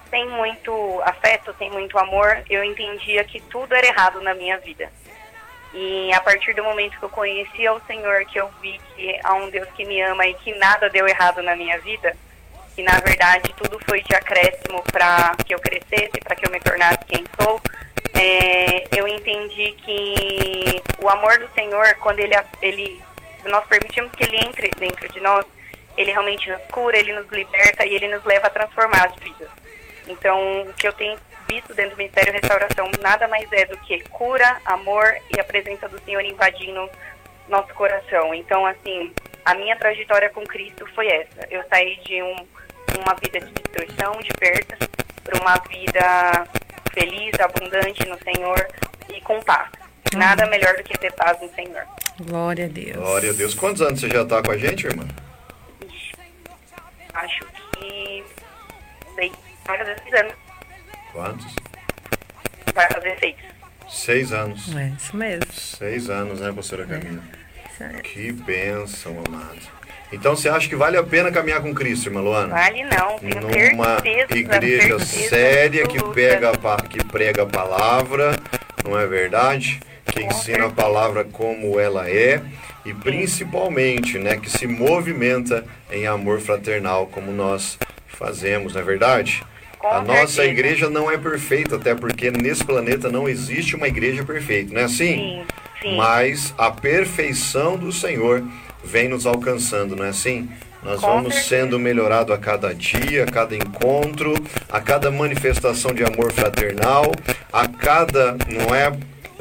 [0.09, 4.91] Sem muito afeto, sem muito amor, eu entendia que tudo era errado na minha vida.
[5.74, 9.34] E a partir do momento que eu conheci ao Senhor, que eu vi que há
[9.36, 12.15] um Deus que me ama e que nada deu errado na minha vida,
[12.76, 16.59] que na verdade tudo foi de acréscimo para que eu crescesse, para que eu me
[16.59, 17.61] tornasse quem sou,
[18.13, 23.01] é, eu entendi que o amor do Senhor, quando ele, ele
[23.45, 25.45] nós permitimos que ele entre dentro de nós,
[25.97, 29.49] ele realmente nos cura, ele nos liberta e ele nos leva a transformar as vidas.
[30.07, 31.17] Então, o que eu tenho
[31.51, 35.99] dentro do Ministério Restauração nada mais é do que cura, amor e a presença do
[36.03, 36.89] Senhor invadindo
[37.49, 38.33] nosso coração.
[38.33, 39.11] Então, assim,
[39.43, 41.47] a minha trajetória com Cristo foi essa.
[41.49, 42.35] Eu saí de um,
[43.03, 44.79] uma vida de destruição, de perdas,
[45.23, 46.47] para uma vida
[46.93, 48.67] feliz, abundante no Senhor
[49.13, 49.69] e com paz.
[50.15, 51.85] Nada melhor do que ter paz no Senhor.
[52.21, 52.95] Glória a Deus.
[52.95, 53.53] Glória a Deus.
[53.53, 55.07] Quantos anos você já está com a gente, irmã?
[57.13, 57.45] Acho
[57.77, 58.23] que
[59.15, 59.31] sei,
[59.65, 60.50] seis anos.
[61.12, 61.53] Quantos?
[62.74, 63.36] Vai fazer seis.
[63.89, 64.76] Seis anos.
[64.76, 65.51] É isso mesmo.
[65.51, 67.22] Seis anos, né, pastora Camila?
[67.70, 68.01] Isso aí.
[68.01, 69.59] Que bênção, amado.
[70.14, 72.53] Então você acha que vale a pena caminhar com Cristo, irmã Luana?
[72.53, 74.38] Vale não, tenho Numa certeza.
[74.38, 76.51] igreja certeza séria que, pega,
[76.89, 78.36] que prega a palavra,
[78.84, 79.80] não é verdade?
[80.05, 82.41] Que ensina a palavra como ela é
[82.86, 89.41] e principalmente, né, que se movimenta em amor fraternal como nós fazemos, não é verdade?
[89.82, 90.45] Com a nossa certeza.
[90.45, 94.84] igreja não é perfeita, até porque nesse planeta não existe uma igreja perfeita, não é
[94.84, 95.15] assim?
[95.15, 95.43] Sim,
[95.82, 95.97] sim.
[95.97, 98.43] Mas a perfeição do Senhor
[98.84, 100.47] vem nos alcançando, não é assim?
[100.84, 101.49] Nós Com vamos certeza.
[101.63, 104.34] sendo melhorado a cada dia, a cada encontro,
[104.69, 107.11] a cada manifestação de amor fraternal,
[107.51, 108.91] a cada, não é,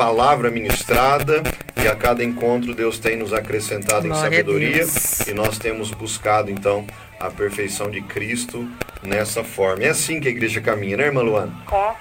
[0.04, 1.42] palavra ministrada
[1.76, 4.86] e a cada encontro Deus tem nos acrescentado Glória em sabedoria
[5.28, 6.86] e nós temos buscado então
[7.20, 8.66] a perfeição de Cristo
[9.02, 9.84] nessa forma.
[9.84, 11.52] É assim que a igreja caminha, né, irmã Luana?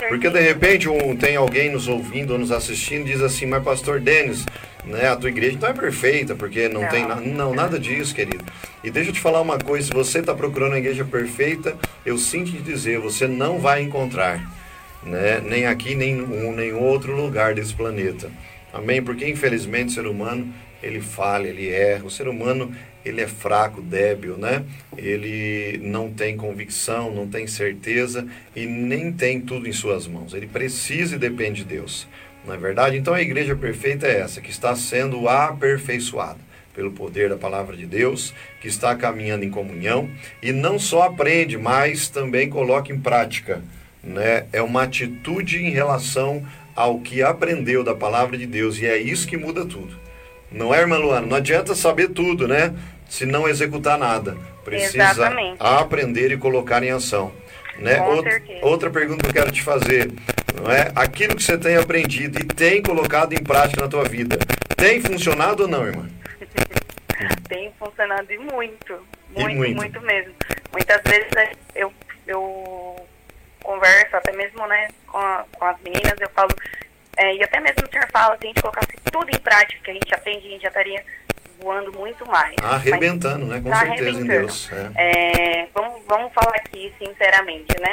[0.08, 3.62] Porque de repente um, tem alguém nos ouvindo ou nos assistindo e diz assim, mas
[3.62, 4.46] pastor Denis,
[4.86, 6.88] né, a tua igreja não é perfeita, porque não, Não.
[6.88, 8.46] tem na- não, nada disso, querido.
[8.82, 11.76] E deixa eu te falar uma coisa, se você está procurando a igreja perfeita,
[12.06, 14.42] eu sinto te dizer, você não vai encontrar,
[15.04, 18.32] né, nem aqui, nem em um, nem em outro lugar desse planeta.
[18.74, 19.02] Amém?
[19.02, 22.06] Porque infelizmente o ser humano, ele falha, ele erra.
[22.06, 22.72] O ser humano,
[23.04, 24.64] ele é fraco, débil, né?
[24.98, 30.34] Ele não tem convicção, não tem certeza e nem tem tudo em suas mãos.
[30.34, 32.08] Ele precisa e depende de Deus.
[32.46, 32.98] Não é verdade?
[32.98, 37.86] Então a igreja perfeita é essa, que está sendo aperfeiçoada pelo poder da palavra de
[37.86, 40.10] Deus, que está caminhando em comunhão
[40.42, 43.62] e não só aprende, mas também coloca em prática.
[44.04, 44.46] Né?
[44.54, 46.46] É uma atitude em relação
[46.76, 49.94] ao que aprendeu da palavra de Deus e é isso que muda tudo.
[50.52, 51.28] Não é, irmã Luana?
[51.28, 52.74] Não adianta saber tudo, né?
[53.08, 54.38] Se não executar nada.
[54.64, 55.58] Precisa Exatamente.
[55.60, 57.32] aprender e colocar em ação.
[57.78, 58.02] Né?
[58.02, 58.66] Outra- certeza.
[58.66, 60.12] outra pergunta que eu quero te fazer,
[60.62, 60.92] não é?
[60.96, 64.38] Aquilo que você tem aprendido e tem colocado em prática na tua vida,
[64.76, 66.10] tem funcionado ou não, irmã?
[67.50, 68.94] Tem funcionado e muito.
[69.36, 69.76] E Muito, muito.
[69.76, 70.34] muito, mesmo.
[70.72, 71.92] Muitas vezes é, eu,
[72.26, 72.96] eu
[73.74, 76.50] converso, até mesmo né, com, a- com as meninas, eu falo,
[77.18, 79.92] é, e até mesmo o senhor fala, se a gente colocasse tudo em prática que
[79.92, 81.06] a gente aprende, a gente já estaria
[81.62, 82.56] voando muito mais.
[82.64, 83.62] Arrebentando, né?
[83.62, 84.26] Com Tá certeza em.
[84.26, 84.72] Deus.
[84.96, 85.62] é.
[85.62, 87.92] É, vamos, vamos falar aqui sinceramente, né?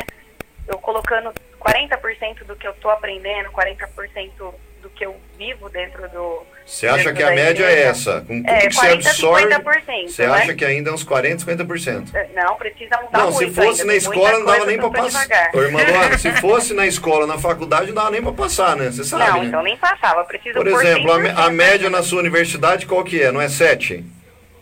[0.67, 4.55] Eu colocando 40% do que eu tô aprendendo, 40%
[4.87, 6.43] do que eu vivo dentro do.
[6.65, 7.89] Você acha que a média é igreja.
[7.91, 8.21] essa?
[8.27, 10.33] Com tudo É, que você 40, absorve, 50%, você né?
[10.35, 12.13] acha que ainda é uns 40, 50%?
[12.35, 15.51] Não, precisa mudar Não, se fosse ainda, na escola não dava nem tô passar.
[15.55, 18.91] Ô, irmã Luana, se fosse na escola, na faculdade, não dava nem pra passar, né?
[18.91, 19.45] Você sabe, Não, né?
[19.47, 20.25] então nem passava.
[20.25, 23.31] Preciso Por exemplo, a, me- 100%, a média na sua universidade qual que é?
[23.31, 24.05] Não é 7?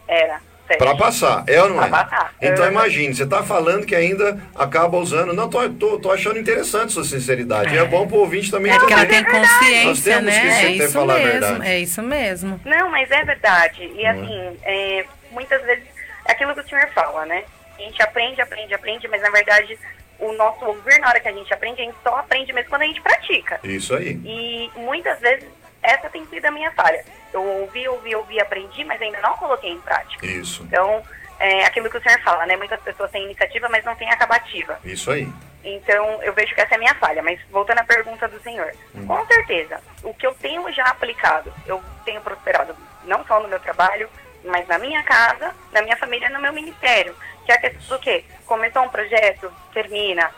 [0.06, 0.40] Era.
[0.78, 1.88] Para passar, é ou não é?
[1.88, 2.34] Pra passar.
[2.40, 2.68] Então É.
[2.68, 5.32] imagine, você está falando que ainda acaba usando.
[5.34, 7.74] Não, tô, tô, tô achando interessante sua sinceridade.
[7.74, 10.64] E é bom pro ouvinte também É porque ela tem Nós consciência, temos que né?
[10.64, 11.32] É isso falar a mesmo.
[11.40, 11.68] verdade.
[11.68, 12.60] É isso mesmo.
[12.64, 13.84] Não, mas é verdade.
[13.94, 15.84] E assim, é, muitas vezes
[16.26, 17.44] é aquilo que o senhor fala, né?
[17.78, 19.78] A gente aprende, aprende, aprende, mas na verdade
[20.18, 22.82] o nosso ouvir na hora que a gente aprende, a gente só aprende mesmo quando
[22.82, 23.60] a gente pratica.
[23.64, 24.18] Isso aí.
[24.24, 25.44] E muitas vezes
[25.84, 27.04] essa tem sido a minha falha.
[27.32, 30.26] Eu ouvi, ouvi, ouvi, aprendi, mas ainda não coloquei em prática.
[30.26, 30.62] Isso.
[30.64, 31.02] Então,
[31.38, 32.56] é aquilo que o senhor fala, né?
[32.56, 34.78] Muitas pessoas têm iniciativa, mas não têm acabativa.
[34.84, 35.28] Isso aí.
[35.62, 37.22] Então, eu vejo que essa é a minha falha.
[37.22, 38.72] Mas voltando à pergunta do senhor,
[39.06, 42.74] com certeza, o que eu tenho já aplicado, eu tenho prosperado
[43.04, 44.08] não só no meu trabalho,
[44.44, 47.14] mas na minha casa, na minha família, no meu ministério.
[47.44, 48.24] Que é a questão do quê?
[48.46, 50.30] Começou um projeto, termina.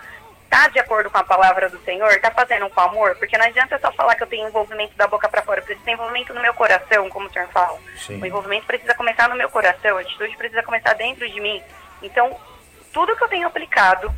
[0.56, 2.18] Tá de acordo com a palavra do Senhor?
[2.18, 3.14] Tá fazendo com amor?
[3.16, 5.60] Porque não adianta só falar que eu tenho envolvimento da boca para fora.
[5.60, 7.78] Eu preciso ter envolvimento no meu coração, como o senhor fala.
[7.98, 8.22] Sim.
[8.22, 11.62] O envolvimento precisa começar no meu coração, a atitude precisa começar dentro de mim.
[12.02, 12.40] Então,
[12.90, 14.10] tudo que eu tenho aplicado,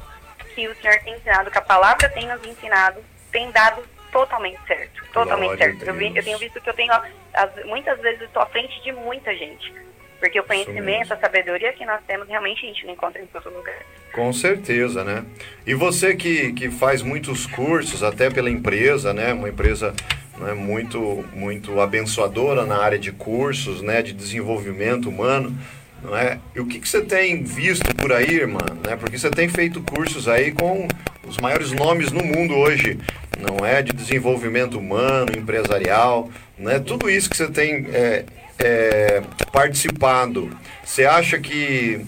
[0.55, 3.82] que o Senhor tem ensinado, que a palavra tem nos ensinado, tem dado
[4.12, 5.05] totalmente certo.
[5.12, 5.82] Totalmente Glória certo.
[5.89, 8.93] Eu, vi- eu tenho visto que eu tenho, as- muitas vezes, estou à frente de
[8.93, 9.74] muita gente.
[10.20, 13.51] Porque o conhecimento, a sabedoria que nós temos, realmente a gente não encontra em todo
[13.51, 13.74] lugar.
[14.13, 15.25] Com certeza, né?
[15.67, 19.33] E você que, que faz muitos cursos, até pela empresa, né?
[19.33, 19.95] Uma empresa
[20.39, 24.03] né, muito, muito abençoadora na área de cursos, né?
[24.03, 25.57] De desenvolvimento humano,
[26.03, 26.39] não é?
[26.55, 28.61] E o que, que você tem visto por aí, irmã?
[28.87, 28.97] Né?
[28.97, 30.89] Porque você tem feito cursos aí com
[31.27, 32.99] os maiores nomes no mundo hoje,
[33.39, 33.83] não é?
[33.83, 36.79] De desenvolvimento humano, empresarial, né?
[36.79, 38.25] Tudo isso que você tem é,
[38.59, 40.51] é, participado,
[40.85, 42.05] você acha que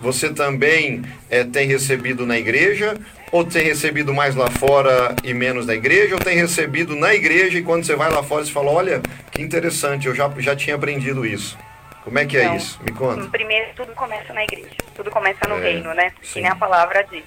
[0.00, 2.94] você também eh, tem recebido na igreja?
[3.32, 6.14] Ou tem recebido mais lá fora e menos na igreja?
[6.14, 9.40] Ou tem recebido na igreja e quando você vai lá fora você fala, olha, que
[9.40, 11.56] interessante, eu já, já tinha aprendido isso.
[12.02, 12.80] Como é que é Então, isso?
[12.82, 13.28] Me conta.
[13.28, 14.70] Primeiro, tudo começa na igreja.
[14.96, 16.12] Tudo começa no É, reino, né?
[16.22, 16.32] sim.
[16.34, 17.22] Que nem a palavra diz.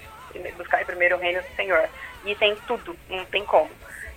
[0.58, 1.88] Buscar primeiro o reino do Senhor.
[2.26, 3.70] E tem tudo, não tem como.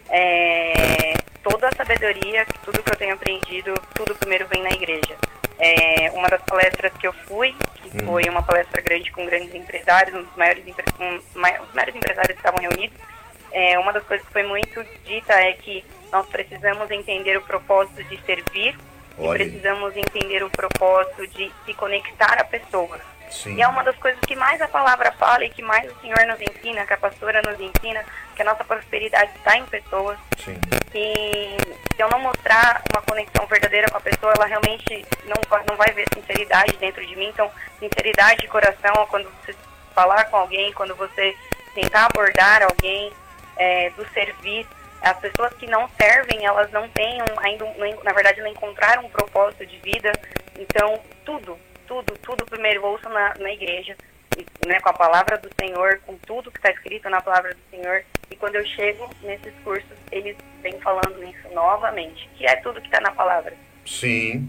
[0.08, 5.16] É, toda a sabedoria, tudo que eu tenho aprendido, tudo primeiro vem na igreja.
[5.58, 8.06] É, uma das palestras que eu fui, que Hum.
[8.06, 11.94] foi uma palestra grande com grandes empresários, um dos maiores, empre- um, mai- os maiores
[11.94, 12.96] empresários que estavam reunidos,
[13.52, 18.02] é, uma das coisas que foi muito dita é que nós precisamos entender o propósito
[18.04, 18.76] de servir
[19.18, 19.48] e Olha aí.
[19.50, 23.00] precisamos entender o propósito de se conectar a pessoas.
[23.30, 23.54] Sim.
[23.56, 26.18] E é uma das coisas que mais a palavra fala e que mais o Senhor
[26.26, 28.04] nos ensina, que a pastora nos ensina,
[28.34, 30.18] que a nossa prosperidade está em pessoas.
[30.38, 30.58] Sim.
[30.94, 31.56] E
[31.94, 35.76] se eu não mostrar uma conexão verdadeira com a pessoa, ela realmente não, vai- não
[35.76, 37.28] vai ver sinceridade dentro de mim.
[37.28, 39.54] Então, sinceridade de coração, quando você
[39.94, 41.34] falar com alguém, quando você
[41.74, 43.12] tentar abordar alguém,
[43.56, 44.66] é, do servir,
[45.02, 47.64] As pessoas que não servem, elas não têm um, ainda,
[48.02, 50.10] na verdade, não encontraram um propósito de vida.
[50.58, 51.56] Então, tudo,
[51.86, 53.96] tudo, tudo primeiro ouçam na, na igreja,
[54.66, 58.04] né, com a palavra do Senhor, com tudo que está escrito na palavra do Senhor.
[58.30, 62.88] E quando eu chego nesses cursos, eles vêm falando isso novamente, que é tudo que
[62.88, 63.54] está na palavra.
[63.86, 64.48] Sim.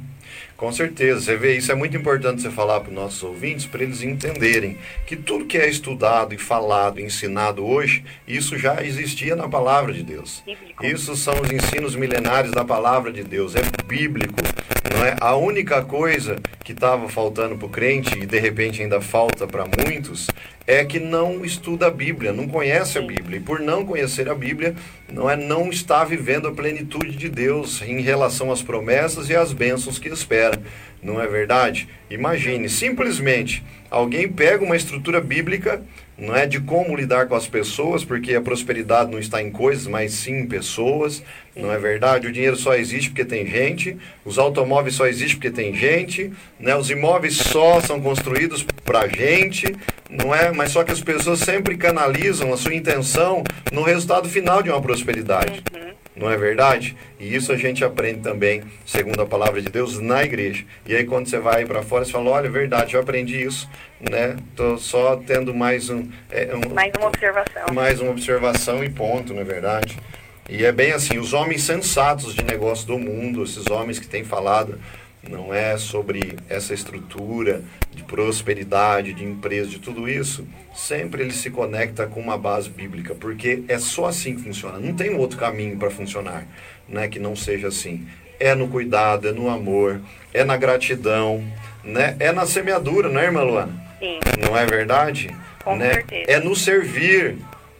[0.56, 3.84] Com certeza, você vê, isso é muito importante você falar para os nossos ouvintes, para
[3.84, 9.48] eles entenderem que tudo que é estudado e falado, ensinado hoje, isso já existia na
[9.48, 10.42] palavra de Deus.
[10.46, 10.86] Bíblico.
[10.86, 14.36] Isso são os ensinos milenares da palavra de Deus, é bíblico.
[14.94, 15.16] Não é?
[15.20, 19.66] A única coisa que estava faltando para o crente, e de repente ainda falta para
[19.66, 20.28] muitos,
[20.66, 23.38] é que não estuda a Bíblia, não conhece a Bíblia.
[23.38, 24.76] E por não conhecer a Bíblia,
[25.12, 29.54] não é não está vivendo a plenitude de Deus em relação às promessas e às
[29.54, 30.60] bênçãos que espera.
[31.02, 31.88] Não é verdade?
[32.10, 35.82] Imagine, simplesmente alguém pega uma estrutura bíblica,
[36.18, 39.86] não é de como lidar com as pessoas, porque a prosperidade não está em coisas,
[39.86, 41.22] mas sim em pessoas,
[41.56, 42.28] não é verdade?
[42.28, 43.96] O dinheiro só existe porque tem gente,
[44.26, 46.76] os automóveis só existem porque tem gente, né?
[46.76, 49.76] Os imóveis só são construídos para gente,
[50.10, 50.52] não é?
[50.52, 54.82] Mas só que as pessoas sempre canalizam a sua intenção no resultado final de uma
[54.82, 55.64] prosperidade.
[55.72, 55.88] Uhum.
[56.18, 56.98] Não é verdade?
[57.20, 60.66] E isso a gente aprende também, segundo a palavra de Deus, na igreja.
[60.86, 63.70] E aí quando você vai para fora, você fala, olha, é verdade, eu aprendi isso,
[64.02, 64.36] né?
[64.56, 67.74] Tô só tendo mais um, é, um mais uma observação.
[67.74, 69.98] Mais uma observação e ponto, não é verdade?
[70.50, 74.24] E é bem assim, os homens sensatos de negócio do mundo, esses homens que têm
[74.24, 74.80] falado
[75.30, 77.62] não é sobre essa estrutura
[77.94, 83.16] de prosperidade, de empresa, de tudo isso, sempre ele se conecta com uma base bíblica,
[83.16, 84.80] porque é só assim que funciona.
[84.80, 86.48] Não tem outro caminho para funcionar,
[86.88, 88.08] né, que não seja assim.
[88.40, 90.00] É no cuidado, é no amor,
[90.34, 91.44] é na gratidão,
[91.84, 92.16] né?
[92.20, 93.74] É na semeadura, né, irmã Luana?
[94.00, 94.20] Sim.
[94.40, 95.36] Não é verdade?
[95.64, 95.96] Com né?
[95.96, 96.32] certeza.
[96.32, 97.38] É no servir,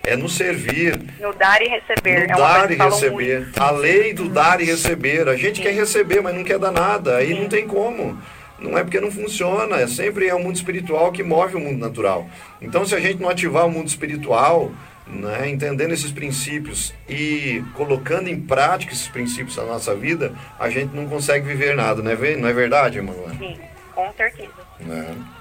[0.08, 0.98] é no servir.
[1.20, 2.28] No dar e receber.
[2.28, 3.42] No é dar e receber.
[3.42, 3.62] Muito.
[3.62, 5.28] A lei do dar e receber.
[5.28, 5.64] A gente Sim.
[5.64, 7.18] quer receber, mas não quer dar nada.
[7.18, 7.42] Aí Sim.
[7.42, 8.18] não tem como.
[8.58, 9.76] Não é porque não funciona.
[9.76, 12.28] É sempre é o mundo espiritual que move o mundo natural.
[12.62, 14.72] Então, se a gente não ativar o mundo espiritual,
[15.06, 20.96] né, entendendo esses princípios e colocando em prática esses princípios na nossa vida, a gente
[20.96, 23.30] não consegue viver nada, não é, não é verdade, Emanuel?
[23.38, 23.58] Sim,
[23.94, 24.52] com certeza.
[24.90, 25.37] É.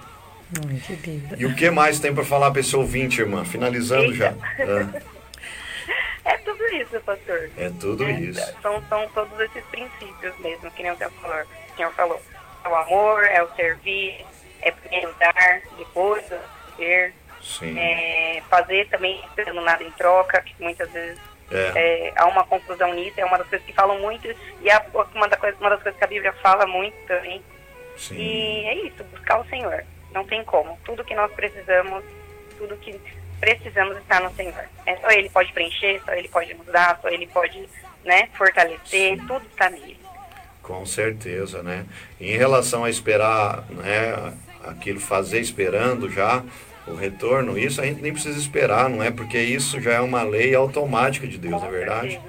[1.37, 3.45] E o que mais tem para falar para esse ouvinte, irmã?
[3.45, 4.17] Finalizando Eita.
[4.17, 4.35] já.
[4.59, 5.03] É.
[6.35, 6.39] é.
[6.39, 7.51] tudo isso, pastor.
[7.57, 8.55] É tudo é, isso.
[8.63, 11.43] São, são todos esses princípios mesmo, que nem o senhor falou.
[11.43, 12.23] O senhor falou.
[12.65, 14.25] É o amor, é o servir,
[14.63, 16.25] é primeiro dar, depois
[16.77, 17.13] ser.
[17.43, 17.79] Sim.
[17.79, 21.19] É, fazer também esperando nada em troca, que muitas vezes
[21.51, 22.09] é.
[22.09, 24.27] É, há uma confusão nisso, é uma das coisas que falam muito,
[24.63, 24.85] e é
[25.15, 27.43] uma, da coisa, uma das coisas que a Bíblia fala muito também.
[27.97, 28.17] Sim.
[28.17, 29.85] E é isso, buscar o Senhor.
[30.17, 30.79] Não tem como.
[30.83, 32.03] Tudo que nós precisamos,
[32.57, 32.99] tudo que
[33.39, 34.65] precisamos está no Senhor.
[34.87, 37.69] É só Ele pode preencher, só Ele pode mudar, só Ele pode
[38.03, 39.27] né, fortalecer, Sim.
[39.27, 40.01] tudo está nele.
[40.63, 41.85] Com certeza, né?
[42.19, 44.33] Em relação a esperar, né,
[44.65, 46.43] aquilo fazer esperando já
[46.87, 49.11] o retorno, isso a gente nem precisa esperar, não é?
[49.11, 52.17] Porque isso já é uma lei automática de Deus, Com é verdade?
[52.17, 52.23] Né?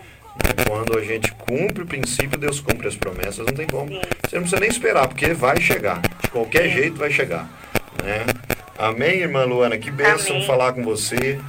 [0.68, 3.90] Quando a gente cumpre o princípio, Deus cumpre as promessas, não tem como.
[3.90, 6.02] Você não precisa nem esperar, porque vai chegar.
[6.22, 7.50] De qualquer jeito vai chegar.
[8.04, 8.26] Né?
[8.78, 9.78] Amém, irmã Luana?
[9.78, 10.48] Que bênção Amém.
[10.48, 11.40] falar com você.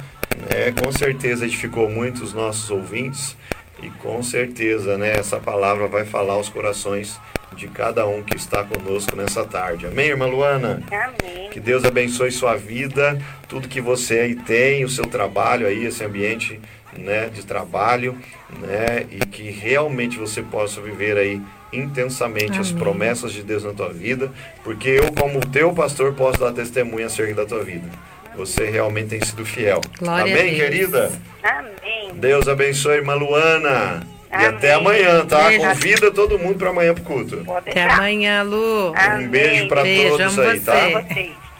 [0.49, 0.71] Né?
[0.83, 3.35] Com certeza edificou muito os nossos ouvintes.
[3.81, 7.17] E com certeza, né, essa palavra vai falar aos corações
[7.55, 9.87] de cada um que está conosco nessa tarde.
[9.87, 10.81] Amém, irmã Luana?
[10.91, 11.49] Amém.
[11.49, 16.03] Que Deus abençoe sua vida, tudo que você aí tem, o seu trabalho aí, esse
[16.03, 16.59] ambiente
[16.97, 18.17] né, de trabalho,
[18.59, 22.61] né, e que realmente você possa viver aí intensamente Amém.
[22.61, 24.31] as promessas de Deus na tua vida,
[24.63, 27.87] porque eu, como teu pastor, posso dar testemunha acerca da tua vida.
[28.35, 29.81] Você realmente tem sido fiel.
[29.99, 31.11] Glória Amém, querida?
[31.43, 32.13] Amém.
[32.13, 34.07] Deus abençoe, irmã Luana.
[34.31, 34.45] Amém.
[34.45, 35.47] E até amanhã, tá?
[35.47, 35.67] Beijo.
[35.67, 37.43] Convida todo mundo para amanhã pro culto.
[37.51, 38.93] Até amanhã, Lu.
[38.95, 39.27] Amém.
[39.27, 41.03] Um beijo para todos aí, tá?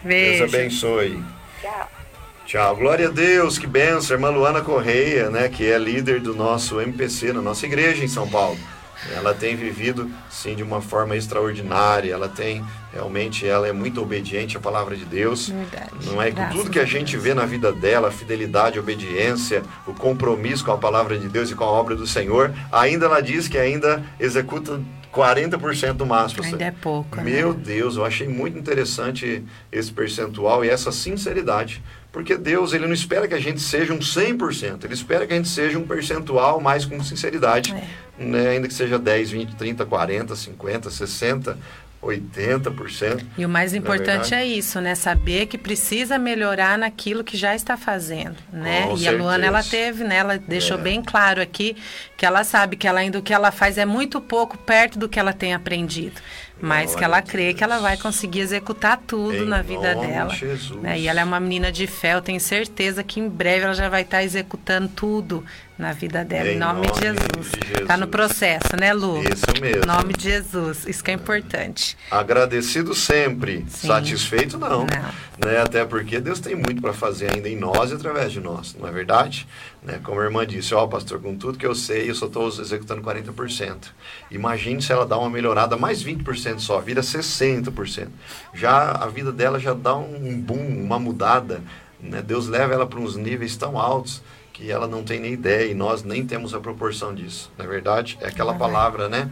[0.04, 0.40] Beijo.
[0.40, 1.24] Deus abençoe.
[1.62, 1.99] Tchau.
[2.50, 2.76] Tchau.
[2.78, 4.18] Glória a Deus, que benção.
[4.18, 8.28] Irmã Luana Correia, né, que é líder do nosso MPC, na nossa igreja em São
[8.28, 8.58] Paulo.
[9.16, 12.12] Ela tem vivido, sim, de uma forma extraordinária.
[12.12, 15.50] Ela tem, realmente, ela é muito obediente à palavra de Deus.
[15.50, 15.92] Verdade.
[16.06, 16.32] Não é?
[16.32, 20.66] Com tudo que a gente vê na vida dela, a fidelidade, a obediência, o compromisso
[20.66, 23.60] com a palavra de Deus e com a obra do Senhor, ainda ela diz que
[23.60, 24.82] ainda executa
[25.14, 26.44] 40% do máximo.
[26.44, 27.22] Ainda é pouco.
[27.22, 27.60] Meu né?
[27.64, 31.82] Deus, eu achei muito interessante esse percentual e essa sinceridade.
[32.12, 35.36] Porque Deus, ele não espera que a gente seja um 100%, ele espera que a
[35.36, 38.24] gente seja um percentual mais com sinceridade, é.
[38.24, 38.50] né?
[38.50, 41.58] ainda que seja 10, 20, 30, 40, 50, 60,
[42.02, 43.26] 80%.
[43.38, 44.96] E o mais importante é isso, né?
[44.96, 48.88] Saber que precisa melhorar naquilo que já está fazendo, né?
[48.88, 49.10] Com e certeza.
[49.10, 50.16] a Luana ela teve, né?
[50.16, 50.82] Ela deixou É.
[50.82, 51.76] bem claro aqui
[52.18, 55.10] que ela sabe que ela ainda o que ela faz é muito pouco perto do
[55.10, 56.22] que ela tem aprendido,
[56.62, 57.72] mas que ela crê que Deus.
[57.72, 60.30] ela vai conseguir executar tudo Em na vida nome dela.
[60.34, 60.82] de Jesus.
[60.82, 61.00] né?
[61.00, 63.90] E ela é uma menina de fé, eu tenho certeza que em breve ela já
[63.90, 65.44] vai estar executando tudo
[65.78, 67.52] na vida dela, em, Em nome, nome de Jesus.
[67.78, 69.22] de Tá no processo, né, Lu?
[69.24, 69.84] Isso mesmo.
[69.84, 70.86] Em nome de Jesus.
[70.86, 71.98] Isso que é importante.
[72.12, 73.88] Agradecido sempre, Sim.
[73.88, 74.80] satisfeito não.
[74.80, 74.86] Não.
[74.86, 75.58] Né?
[75.64, 78.86] Até porque Deus tem muito para fazer ainda em nós e através de nós, não
[78.90, 79.48] é verdade?
[79.82, 80.00] Né?
[80.04, 83.02] Como a irmã disse, ó pastor, com tudo que eu sei, eu só estou executando
[83.02, 83.92] 40%.
[84.30, 88.08] Imagine se ela dá uma melhorada mais 20% só, vira 60%.
[88.54, 91.62] Já a vida dela já dá um boom, uma mudada.
[92.00, 92.22] Né?
[92.22, 94.22] Deus leva ela para uns níveis tão altos
[94.52, 97.50] que ela não tem nem ideia e nós nem temos a proporção disso.
[97.58, 98.18] Não é verdade?
[98.20, 98.74] É aquela Verdade.
[98.74, 99.32] palavra, né?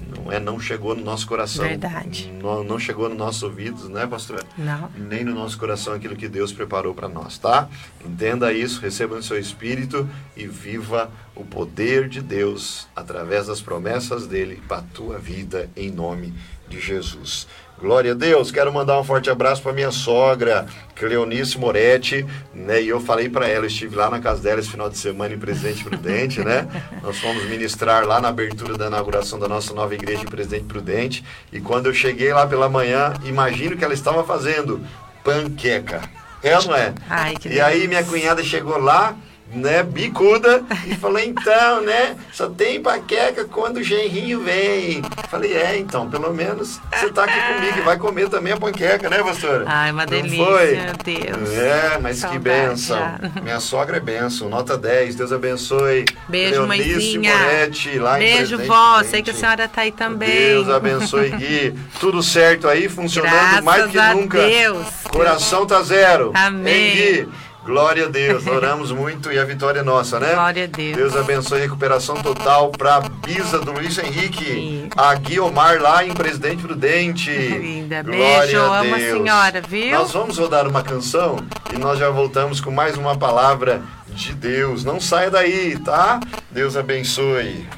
[0.00, 1.64] Não é não chegou no nosso coração.
[1.64, 2.32] Verdade.
[2.40, 4.44] Não, não chegou nos nossos ouvidos, né, pastor?
[4.56, 4.90] Não.
[4.96, 7.68] Nem no nosso coração aquilo que Deus preparou para nós, tá?
[8.04, 14.26] Entenda isso, receba no seu espírito e viva o poder de Deus através das promessas
[14.26, 16.34] dele para a tua vida em nome
[16.68, 17.46] de Jesus.
[17.80, 18.50] Glória a Deus.
[18.52, 22.82] Quero mandar um forte abraço para minha sogra, Cleonice Moretti, né?
[22.82, 25.38] E eu falei para ela, estive lá na casa dela esse final de semana em
[25.38, 26.68] Presidente Prudente, né?
[27.02, 31.24] Nós fomos ministrar lá na abertura da inauguração da nossa nova igreja em Presidente Prudente.
[31.50, 34.84] E quando eu cheguei lá pela manhã, imagino que ela estava fazendo
[35.24, 36.02] panqueca.
[36.42, 36.94] É ou não é?
[37.08, 39.16] Ai, que E aí minha cunhada chegou lá,
[39.52, 45.02] né, bicuda, e falou, então, né, só tem paqueca quando o genrinho vem.
[45.28, 49.08] Falei, é, então, pelo menos você tá aqui comigo e vai comer também a panqueca,
[49.10, 49.64] né, pastora?
[49.66, 50.74] Ai, uma Não delícia, foi?
[50.76, 51.52] meu Deus.
[51.56, 52.98] É, mas que Saudade benção.
[52.98, 53.40] já.
[53.42, 56.04] Minha sogra é benção, nota 10, Deus abençoe.
[56.28, 57.36] Beijo, Leonice mãezinha.
[57.36, 59.02] Moretti, lá em Beijo, Presidente vó.
[59.02, 60.30] Sei que a senhora tá aí também.
[60.30, 61.74] Deus abençoe, Gui.
[61.98, 64.38] Tudo certo aí, funcionando Graças mais que nunca.
[64.46, 64.86] Deus.
[65.10, 66.30] Coração tá zero.
[66.34, 66.74] Amém.
[66.74, 67.28] Hein, Gui?
[67.70, 70.34] Glória a Deus, oramos muito e a vitória é nossa, né?
[70.34, 70.96] Glória a Deus.
[70.96, 74.88] Deus abençoe recuperação total para Bisa do Luiz Henrique, Sim.
[74.96, 77.30] a Guiomar lá em Presidente Prudente.
[77.30, 78.02] Linda.
[78.02, 79.18] Glória Beijo, a amo a Deus.
[79.22, 79.98] senhora, viu?
[80.00, 81.36] Nós vamos rodar uma canção
[81.72, 84.84] e nós já voltamos com mais uma palavra de Deus.
[84.84, 86.18] Não saia daí, tá?
[86.50, 87.68] Deus abençoe.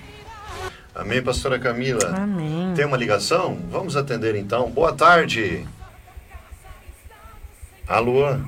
[0.95, 2.15] Amém, pastora Camila?
[2.17, 2.73] Amém.
[2.75, 3.59] Tem uma ligação?
[3.71, 4.71] Vamos atender então.
[4.71, 5.67] Boa tarde.
[7.87, 8.39] Alô?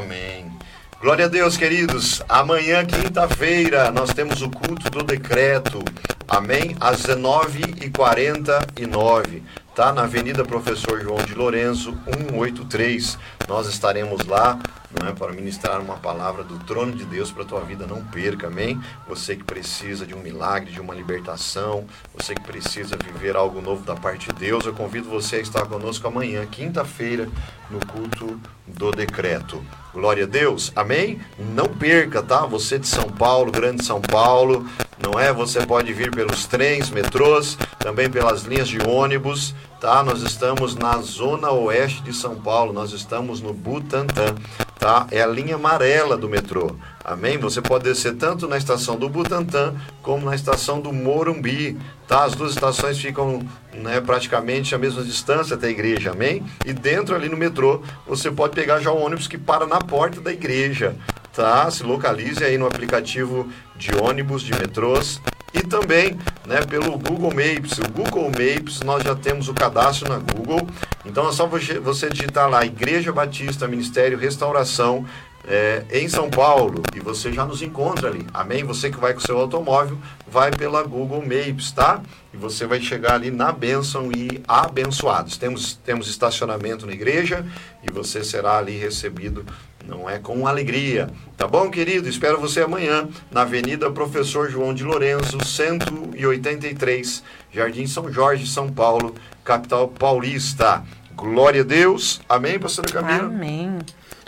[0.00, 0.50] Amém.
[0.98, 2.22] Glória a Deus, queridos.
[2.26, 5.84] Amanhã, quinta-feira, nós temos o culto do decreto.
[6.26, 6.74] Amém?
[6.80, 9.42] Às 19h49.
[9.74, 9.92] Tá?
[9.92, 13.18] Na Avenida Professor João de Lorenzo, 183.
[13.46, 14.58] Nós estaremos lá
[14.98, 17.86] não é, para ministrar uma palavra do trono de Deus para a tua vida.
[17.86, 18.80] Não perca, amém?
[19.08, 23.84] Você que precisa de um milagre, de uma libertação, você que precisa viver algo novo
[23.84, 27.28] da parte de Deus, eu convido você a estar conosco amanhã, quinta-feira,
[27.70, 29.64] no culto do decreto.
[29.92, 31.20] Glória a Deus, amém?
[31.36, 32.46] Não perca, tá?
[32.46, 34.64] Você de São Paulo, Grande São Paulo,
[35.02, 35.32] não é?
[35.32, 40.02] Você pode vir pelos trens, metrôs, também pelas linhas de ônibus, tá?
[40.04, 44.36] Nós estamos na zona oeste de São Paulo, nós estamos no Butantã,
[44.78, 45.08] tá?
[45.10, 46.76] É a linha amarela do metrô.
[47.10, 47.36] Amém?
[47.38, 52.22] Você pode descer tanto na estação do Butantã como na estação do Morumbi, tá?
[52.22, 53.42] As duas estações ficam
[53.74, 56.44] né, praticamente a mesma distância até a igreja, amém?
[56.64, 60.20] E dentro ali no metrô, você pode pegar já o ônibus que para na porta
[60.20, 60.94] da igreja,
[61.32, 61.68] tá?
[61.68, 65.20] Se localize aí no aplicativo de ônibus, de metrôs,
[65.52, 67.78] e também né, pelo Google Maps.
[67.78, 70.64] O Google Maps nós já temos o cadastro na Google,
[71.04, 75.04] então é só você, digitar lá Igreja Batista Ministério Restauração
[75.46, 78.26] é, em São Paulo e você já nos encontra ali.
[78.32, 78.64] Amém?
[78.64, 82.02] Você que vai com seu automóvel, vai pela Google Maps, tá?
[82.32, 85.36] E você vai chegar ali na bênção e abençoados.
[85.36, 87.44] Temos, temos estacionamento na igreja
[87.82, 89.44] e você será ali recebido
[89.86, 91.10] não é com alegria.
[91.36, 92.08] Tá bom, querido?
[92.08, 97.22] Espero você amanhã na Avenida Professor João de Lorenzo, 183,
[97.52, 100.84] Jardim São Jorge, São Paulo, capital paulista.
[101.16, 102.20] Glória a Deus.
[102.28, 103.24] Amém, pastora Camila?
[103.24, 103.78] Amém.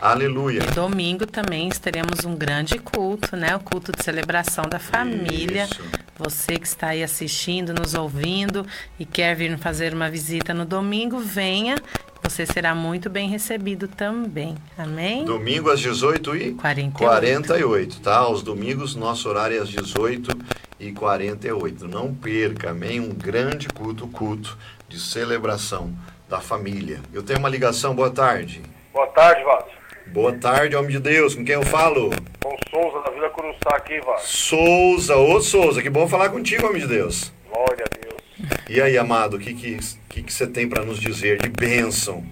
[0.02, 0.62] Aleluia.
[0.74, 3.54] Domingo também teremos um grande culto, né?
[3.54, 5.68] O culto de celebração da família.
[5.70, 5.80] Isso.
[6.18, 8.66] Você que está aí assistindo, nos ouvindo
[8.98, 11.76] e quer vir fazer uma visita no domingo, venha.
[12.20, 14.56] Você será muito bem recebido também.
[14.76, 15.24] Amém?
[15.24, 16.98] Domingo às 18 e 48.
[16.98, 18.16] 48, tá?
[18.16, 20.36] Aos domingos, nosso horário é às 18
[20.80, 21.86] e 48.
[21.86, 22.98] Não perca, amém?
[22.98, 25.94] Um grande culto, culto de celebração
[26.28, 26.98] da família.
[27.12, 28.62] Eu tenho uma ligação, boa tarde.
[28.92, 29.81] Boa tarde, Walter.
[30.12, 31.34] Boa tarde, homem de Deus.
[31.34, 32.10] Com quem eu falo?
[32.42, 34.18] Com Souza, da Vila Curuçá aqui, vai.
[34.20, 37.32] Souza, ô Souza, que bom falar contigo, homem de Deus.
[37.50, 38.58] Glória a Deus.
[38.68, 39.78] E aí, amado, o que que,
[40.10, 42.22] que, que você tem para nos dizer de bênção?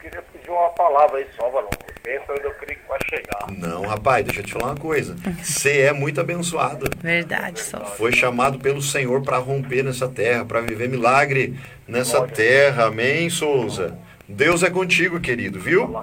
[0.00, 1.68] Queria pedir uma palavra aí só, varão.
[2.04, 3.46] Bênção eu creio que vai chegar.
[3.58, 5.16] Não, rapaz, deixa eu te falar uma coisa.
[5.42, 6.88] Você é muito abençoado.
[7.02, 7.86] Verdade, Souza.
[7.86, 11.58] Foi chamado pelo Senhor para romper nessa terra, para viver milagre
[11.88, 12.34] nessa Glória.
[12.34, 12.84] terra.
[12.86, 13.98] Amém, Souza?
[14.28, 15.94] Deus é contigo, querido, viu?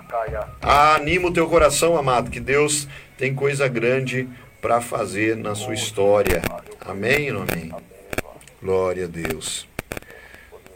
[0.62, 4.28] Anima o teu coração, amado, que Deus tem coisa grande
[4.62, 6.42] para fazer na sua história.
[6.80, 7.72] Amém ou não amém?
[8.62, 9.68] Glória a Deus.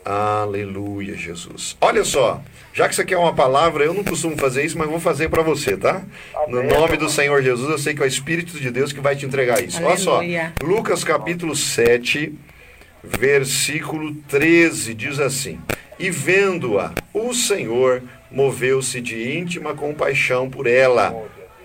[0.03, 1.77] Aleluia, Jesus.
[1.79, 2.41] Olha só,
[2.73, 5.41] já que você quer uma palavra, eu não costumo fazer isso, mas vou fazer para
[5.41, 6.01] você, tá?
[6.49, 9.15] No nome do Senhor Jesus, eu sei que é o Espírito de Deus que vai
[9.15, 9.81] te entregar isso.
[9.83, 10.21] Olha só.
[10.61, 12.33] Lucas capítulo 7,
[13.03, 15.59] versículo 13, diz assim:
[15.99, 21.15] E vendo-a, o Senhor moveu-se de íntima compaixão por ela,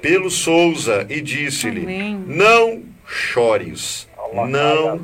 [0.01, 1.85] pelo Souza, e disse-lhe.
[2.27, 4.09] Não chores,
[4.49, 5.01] não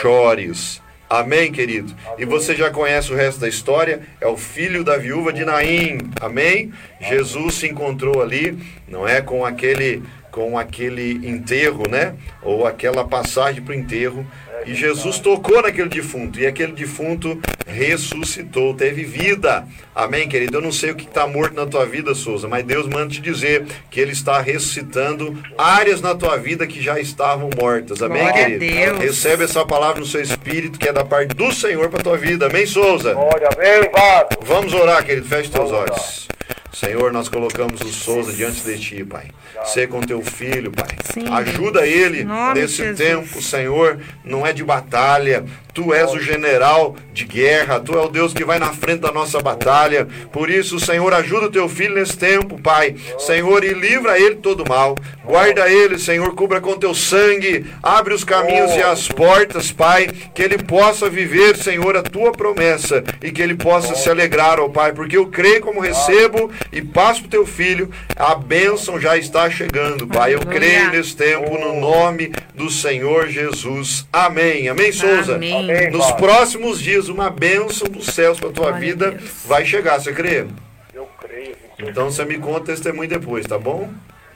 [0.00, 0.82] chores.
[1.10, 1.94] Amém, querido?
[2.18, 4.02] E você já conhece o resto da história?
[4.20, 5.98] É o filho da viúva de Naim.
[6.20, 6.70] Amém?
[7.00, 12.14] Jesus se encontrou ali, não é com aquele com aquele enterro, né?
[12.42, 14.26] Ou aquela passagem para o enterro.
[14.68, 16.38] E Jesus tocou naquele defunto.
[16.38, 19.66] E aquele defunto ressuscitou, teve vida.
[19.94, 20.58] Amém, querido?
[20.58, 23.22] Eu não sei o que está morto na tua vida, Souza, mas Deus manda te
[23.22, 28.02] dizer que Ele está ressuscitando áreas na tua vida que já estavam mortas.
[28.02, 28.58] Amém, Glória a querido?
[28.58, 28.98] Deus.
[28.98, 32.46] Recebe essa palavra no seu espírito, que é da parte do Senhor para tua vida.
[32.46, 33.14] Amém, Souza?
[33.14, 34.28] Glória, amém, vaso.
[34.42, 35.26] Vamos orar, querido.
[35.26, 36.37] Feche teus Vamos orar.
[36.72, 39.30] Senhor, nós colocamos o Souza diante de ti, Pai.
[39.64, 40.96] Ser com teu filho, Pai.
[41.12, 41.26] Sim.
[41.28, 43.98] Ajuda ele nesse tempo, Senhor.
[44.24, 45.44] Não é de batalha.
[45.78, 47.78] Tu és o general de guerra.
[47.78, 50.08] Tu é o Deus que vai na frente da nossa batalha.
[50.32, 52.96] Por isso, Senhor, ajuda o teu filho nesse tempo, Pai.
[53.16, 54.96] Senhor, e livra ele de todo mal.
[55.24, 57.64] Guarda ele, Senhor, cubra com teu sangue.
[57.80, 60.08] Abre os caminhos e as portas, Pai.
[60.34, 63.04] Que ele possa viver, Senhor, a tua promessa.
[63.22, 64.92] E que ele possa se alegrar, ó Pai.
[64.92, 67.88] Porque eu creio como recebo e passo para o teu filho.
[68.16, 70.34] A bênção já está chegando, Pai.
[70.34, 74.08] Eu creio nesse tempo, no nome do Senhor Jesus.
[74.12, 74.68] Amém.
[74.68, 75.36] Amém, Souza?
[75.36, 75.67] Amém.
[75.68, 75.90] Amém.
[75.90, 79.30] Nos próximos dias, uma bênção dos céus para tua Glória a vida Deus.
[79.44, 80.46] vai chegar, você crê?
[80.94, 81.56] Eu creio.
[81.78, 83.90] Então você me conta testemunho depois, tá bom?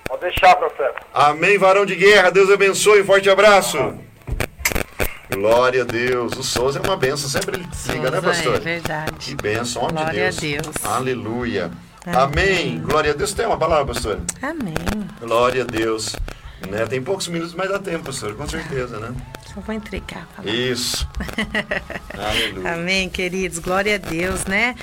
[0.05, 1.01] Pode deixar, profeta.
[1.13, 2.31] Amém, varão de guerra.
[2.31, 3.03] Deus abençoe.
[3.03, 3.95] Forte abraço.
[5.33, 6.35] Glória a Deus.
[6.37, 7.29] O Souza é uma bênção.
[7.29, 8.57] Sempre ele liga, né, Souza, pastor?
[8.57, 9.13] É verdade.
[9.19, 10.37] Que bênção, homem de Glória a Deus.
[10.37, 10.77] Deus.
[10.85, 11.71] Aleluia.
[12.05, 12.23] Amém.
[12.23, 12.81] Amém.
[12.83, 13.33] Glória a Deus.
[13.33, 14.21] Tem uma palavra, pastor?
[14.43, 14.75] Amém.
[15.21, 16.15] Glória a Deus.
[16.69, 16.85] Né?
[16.87, 18.35] Tem poucos minutos, mas dá tempo, pastor.
[18.35, 19.15] Com certeza, né?
[19.55, 20.51] Só vou entregar palavra.
[20.51, 21.07] Isso.
[22.17, 22.75] Aleluia.
[22.75, 23.59] Amém, queridos.
[23.59, 24.75] Glória a Deus, né?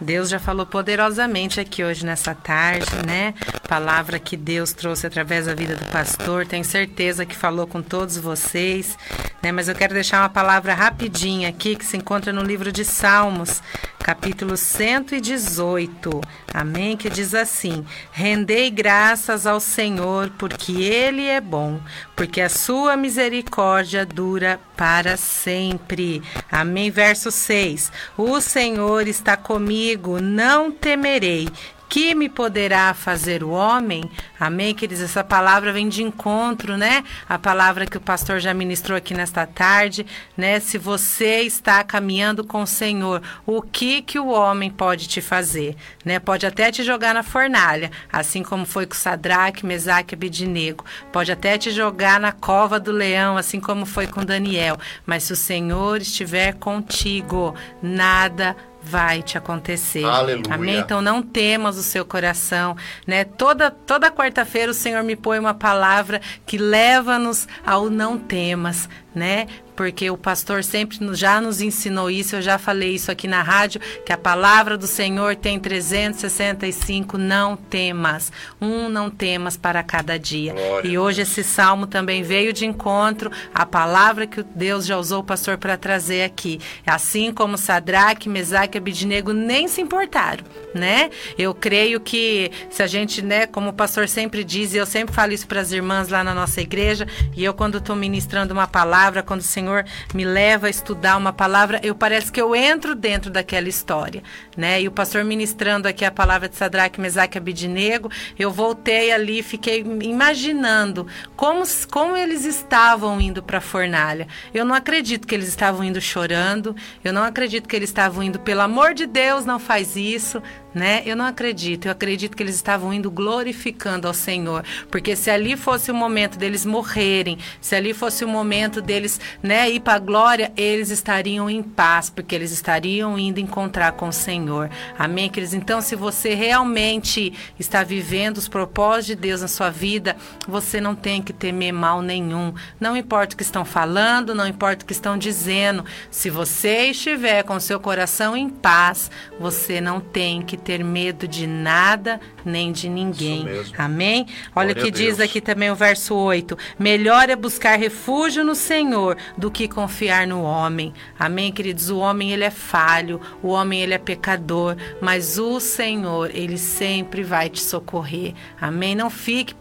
[0.00, 3.32] Deus já falou poderosamente aqui hoje nessa tarde, né?
[3.66, 6.46] Palavra que Deus trouxe através da vida do pastor.
[6.46, 8.96] Tenho certeza que falou com todos vocês,
[9.42, 9.50] né?
[9.52, 13.62] Mas eu quero deixar uma palavra rapidinha aqui que se encontra no livro de Salmos,
[13.98, 16.20] capítulo 118.
[16.52, 16.96] Amém?
[16.96, 21.80] Que diz assim: Rendei graças ao Senhor, porque Ele é bom,
[22.14, 26.22] porque a sua misericórdia dura para sempre.
[26.50, 26.90] Amém.
[26.90, 29.85] Verso 6: O Senhor está comigo,
[30.20, 31.48] não temerei.
[31.88, 34.10] Que me poderá fazer o homem?
[34.40, 35.04] Amém, queridos?
[35.04, 37.04] Essa palavra vem de encontro, né?
[37.28, 40.04] A palavra que o pastor já ministrou aqui nesta tarde,
[40.36, 40.58] né?
[40.58, 45.76] Se você está caminhando com o Senhor, o que que o homem pode te fazer,
[46.04, 46.18] né?
[46.18, 50.84] Pode até te jogar na fornalha, assim como foi com Sadraque, Mesaque e Abidinego.
[51.12, 54.76] Pode até te jogar na cova do leão, assim como foi com Daniel.
[55.06, 58.56] Mas se o Senhor estiver contigo, nada
[58.86, 60.04] vai te acontecer.
[60.04, 60.54] Aleluia.
[60.54, 60.78] Amém?
[60.78, 63.24] Então não temas o seu coração, né?
[63.24, 69.46] Toda toda quarta-feira o Senhor me põe uma palavra que leva-nos ao não temas, né?
[69.74, 73.80] Porque o pastor sempre já nos ensinou isso, eu já falei isso aqui na rádio,
[74.04, 80.52] que a palavra do Senhor tem 365 não temas, um não temas para cada dia.
[80.52, 85.20] Glória E hoje esse salmo também veio de encontro à palavra que Deus já usou
[85.20, 86.60] o pastor para trazer aqui.
[86.86, 90.44] Assim como Sadraque, Mesaque e Abidnego nem se importaram,
[90.74, 91.10] né?
[91.38, 95.14] Eu creio que se a gente, né, como o pastor sempre diz, e eu sempre
[95.14, 98.66] falo isso para as irmãs lá na nossa igreja, e eu quando estou ministrando uma
[98.66, 99.84] palavra, quando o Senhor
[100.14, 104.22] me leva a estudar uma palavra, eu parece que eu entro dentro daquela história,
[104.56, 104.80] né?
[104.80, 109.42] E o pastor ministrando aqui a palavra de Sadraque, Mesaque e Abidnego, eu voltei ali,
[109.42, 111.06] fiquei imaginando
[111.36, 114.26] como, como eles estavam indo para a fornalha.
[114.52, 116.74] Eu não acredito que eles estavam indo chorando,
[117.04, 120.42] eu não acredito que eles estavam indo, pelo amor de Deus, não faz isso,
[120.76, 121.02] né?
[121.06, 121.86] Eu não acredito.
[121.86, 126.36] Eu acredito que eles estavam indo glorificando ao Senhor, porque se ali fosse o momento
[126.36, 131.48] deles morrerem, se ali fosse o momento deles, né, ir para a glória, eles estariam
[131.48, 134.68] em paz, porque eles estariam indo encontrar com o Senhor.
[134.98, 135.54] Amém, queridos.
[135.54, 140.14] Então, se você realmente está vivendo os propósitos de Deus na sua vida,
[140.46, 142.52] você não tem que temer mal nenhum.
[142.78, 145.86] Não importa o que estão falando, não importa o que estão dizendo.
[146.10, 151.46] Se você estiver com seu coração em paz, você não tem que ter medo de
[151.46, 153.44] nada nem de ninguém.
[153.76, 154.26] Amém?
[154.54, 159.16] Olha o que diz aqui também o verso 8: Melhor é buscar refúgio no Senhor
[159.36, 160.94] do que confiar no homem.
[161.18, 161.90] Amém, queridos?
[161.90, 167.22] O homem ele é falho, o homem ele é pecador, mas o Senhor, ele sempre
[167.22, 168.34] vai te socorrer.
[168.60, 168.94] Amém?
[168.94, 169.54] Não fique,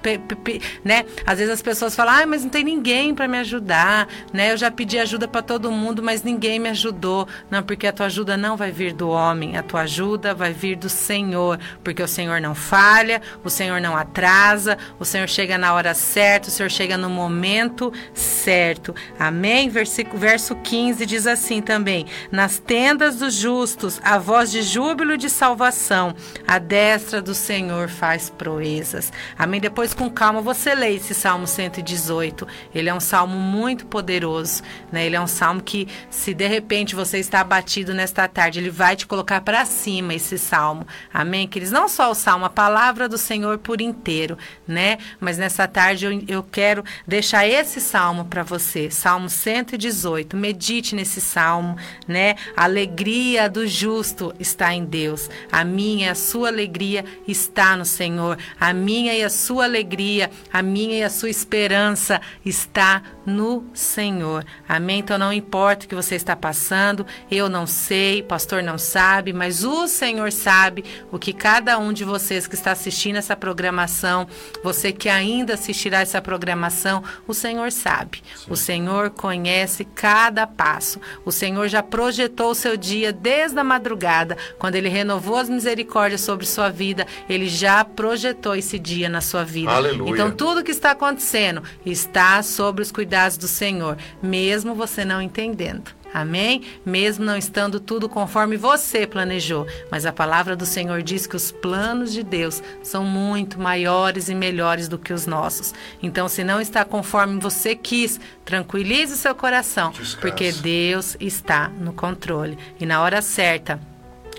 [0.83, 1.05] né?
[1.25, 4.51] Às vezes as pessoas falam: "Ah, mas não tem ninguém para me ajudar", né?
[4.51, 7.27] Eu já pedi ajuda para todo mundo, mas ninguém me ajudou.
[7.49, 10.75] Não, porque a tua ajuda não vai vir do homem, a tua ajuda vai vir
[10.75, 15.73] do Senhor, porque o Senhor não falha, o Senhor não atrasa, o Senhor chega na
[15.73, 18.93] hora certa, o Senhor chega no momento certo.
[19.17, 19.69] Amém?
[19.69, 25.29] Versículo, verso 15 diz assim também: Nas tendas dos justos, a voz de júbilo de
[25.29, 26.13] salvação,
[26.45, 29.09] a destra do Senhor faz proezas.
[29.39, 29.61] Amém?
[29.61, 32.45] Depois, com calma, você lê esse Salmo 118.
[32.73, 34.61] Ele é um salmo muito poderoso,
[34.91, 35.05] né?
[35.05, 38.97] Ele é um salmo que, se de repente você está abatido nesta tarde, ele vai
[38.97, 40.85] te colocar para cima esse salmo.
[41.13, 41.71] Amém, queridos?
[41.71, 42.64] Não só o salmo, a palavra
[43.09, 44.37] do Senhor por inteiro,
[44.67, 44.97] né?
[45.19, 50.35] Mas nessa tarde eu, eu quero deixar esse salmo para você, Salmo 118.
[50.35, 51.77] Medite nesse salmo,
[52.07, 52.35] né?
[52.55, 55.29] A alegria do justo está em Deus.
[55.51, 58.37] A minha e a sua alegria está no Senhor.
[58.59, 64.45] A minha e a sua alegria, a minha e a sua esperança está no Senhor.
[64.67, 64.99] Amém?
[64.99, 69.63] Então não importa o que você está passando, eu não sei, pastor não sabe, mas
[69.63, 74.27] o Senhor sabe o que cada um de vocês que está assistindo essa programação,
[74.63, 78.23] você que ainda assistirá essa programação, o Senhor sabe.
[78.35, 78.45] Sim.
[78.49, 80.99] O Senhor conhece cada passo.
[81.23, 86.21] O Senhor já projetou o seu dia desde a madrugada, quando ele renovou as misericórdias
[86.21, 89.71] sobre sua vida, ele já projetou esse dia na sua vida.
[89.71, 90.11] Aleluia.
[90.11, 95.91] Então tudo que está acontecendo está sobre os cuidados do Senhor, mesmo você não entendendo.
[96.15, 96.61] Amém?
[96.85, 99.67] Mesmo não estando tudo conforme você planejou.
[99.91, 104.33] Mas a palavra do Senhor diz que os planos de Deus são muito maiores e
[104.33, 105.73] melhores do que os nossos.
[106.01, 110.17] Então, se não está conforme você quis, tranquilize seu coração, Descanse.
[110.17, 112.57] porque Deus está no controle.
[112.79, 113.77] E na hora certa,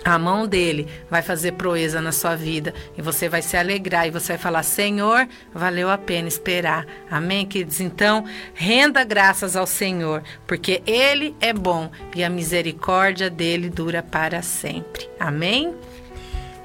[0.06, 4.12] a mão dele vai fazer proeza na sua vida e você vai se alegrar e
[4.12, 6.86] você vai falar: Senhor, valeu a pena esperar.
[7.10, 7.80] Amém, queridos?
[7.80, 8.24] Então,
[8.54, 15.08] renda graças ao Senhor, porque ele é bom e a misericórdia dele dura para sempre.
[15.18, 15.74] Amém?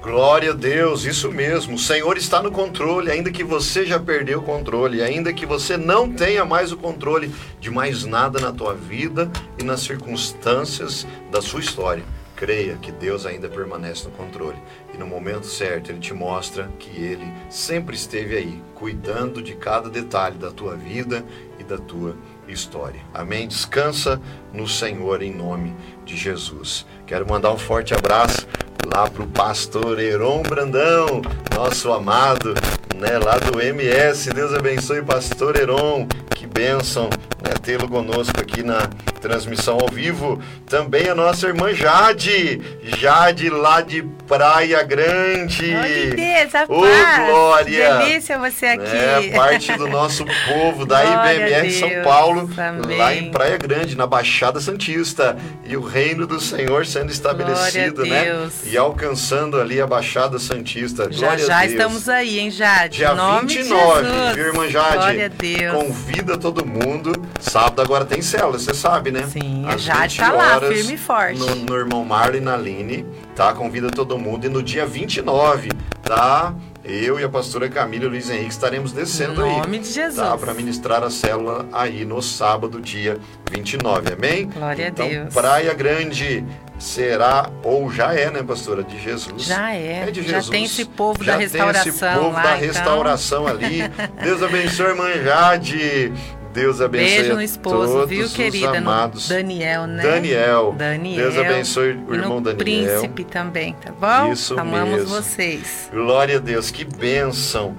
[0.00, 1.74] Glória a Deus, isso mesmo.
[1.74, 5.76] O Senhor está no controle, ainda que você já perdeu o controle, ainda que você
[5.76, 11.42] não tenha mais o controle de mais nada na tua vida e nas circunstâncias da
[11.42, 12.04] sua história
[12.42, 14.58] creia que Deus ainda permanece no controle
[14.92, 19.88] e no momento certo ele te mostra que ele sempre esteve aí, cuidando de cada
[19.88, 21.24] detalhe da tua vida
[21.56, 22.16] e da tua
[22.48, 23.00] história.
[23.14, 23.46] Amém?
[23.46, 24.20] Descansa
[24.52, 25.72] no Senhor em nome
[26.04, 26.84] de Jesus.
[27.06, 28.44] Quero mandar um forte abraço
[28.92, 31.22] lá para o pastor Heron Brandão,
[31.54, 32.54] nosso amado,
[32.96, 34.30] né, lá do MS.
[34.32, 36.08] Deus abençoe, pastor Heron.
[36.34, 37.08] Que bênção
[37.42, 38.88] né, tê-lo conosco aqui na
[39.20, 40.40] transmissão ao vivo.
[40.66, 42.60] Também a nossa irmã Jade,
[42.98, 45.74] Jade lá de Praia Grande.
[45.74, 47.98] Oh, Deus, a Ô, Glória!
[47.98, 48.96] Delícia você aqui.
[48.96, 52.98] É, parte do nosso povo da IBMR São Paulo, Amém.
[52.98, 55.36] lá em Praia Grande, na Baixada Santista.
[55.64, 58.48] E o reino do Senhor sendo estabelecido, né?
[58.64, 61.08] E alcançando ali a Baixada Santista.
[61.10, 62.98] Já já estamos aí, hein, Jade?
[62.98, 64.96] Dia Nome 29, viu, irmã Jade?
[64.96, 65.72] Glória a Deus.
[65.74, 67.12] Convida todo mundo.
[67.40, 69.26] Sábado agora tem célula, você sabe, né?
[69.26, 71.38] Sim, Às a Jade tá lá, firme e forte.
[71.38, 73.52] No, no irmão Marlon e na Line, tá?
[73.52, 74.46] Convida todo mundo.
[74.46, 75.70] E no dia 29,
[76.02, 76.54] tá?
[76.84, 79.52] Eu e a pastora Camila e Luiz Henrique estaremos descendo no aí.
[79.52, 80.16] Em nome de Jesus.
[80.16, 80.36] Tá?
[80.36, 83.18] Para ministrar a célula aí no sábado, dia
[83.50, 84.14] 29.
[84.14, 84.48] Amém?
[84.48, 85.34] Glória então, a Deus.
[85.34, 86.44] Praia Grande
[86.80, 89.44] será ou já é, né, pastora, de Jesus.
[89.44, 90.08] Já é.
[90.08, 90.46] É de Jesus.
[90.46, 92.66] Já tem esse povo já da restauração tem esse povo lá, da então.
[92.66, 93.82] restauração ali.
[94.20, 96.12] Deus abençoe, irmã Jade.
[96.52, 98.78] Deus abençoe Beijo no esposo, todos viu, querida?
[98.78, 99.28] amados.
[99.28, 100.02] Daniel, né?
[100.02, 100.74] Daniel.
[100.76, 101.30] Daniel.
[101.30, 102.58] Deus abençoe o irmão Daniel.
[102.58, 104.32] príncipe também, tá bom?
[104.32, 105.08] Isso Amamos mesmo.
[105.08, 105.88] vocês.
[105.92, 107.74] Glória a Deus, que bênção.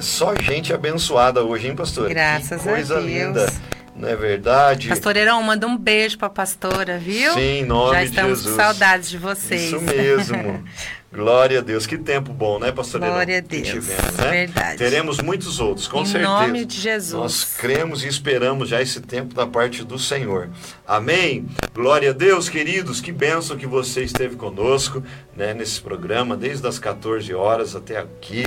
[0.00, 2.08] Só gente abençoada hoje, hein, pastor?
[2.08, 3.10] Graças que coisa a Deus.
[3.10, 3.52] linda.
[3.94, 4.88] Não é verdade?
[4.88, 7.34] Pastoreirão, manda um beijo pra pastora, viu?
[7.34, 8.54] Sim, em nome Já de estamos Jesus.
[8.56, 9.62] com saudades de vocês.
[9.72, 10.62] Isso mesmo.
[11.10, 11.86] Glória a Deus.
[11.86, 13.66] Que tempo bom, né, pastor Glória a Deus.
[13.66, 14.30] Tivemos, né?
[14.30, 14.76] Verdade.
[14.76, 16.30] Teremos muitos outros, com em certeza.
[16.30, 17.14] Em nome de Jesus.
[17.14, 20.50] Nós cremos e esperamos já esse tempo da parte do Senhor.
[20.86, 21.48] Amém?
[21.72, 23.00] Glória a Deus, queridos.
[23.00, 25.02] Que bênção que você esteve conosco
[25.34, 28.44] né, nesse programa, desde as 14 horas até aqui.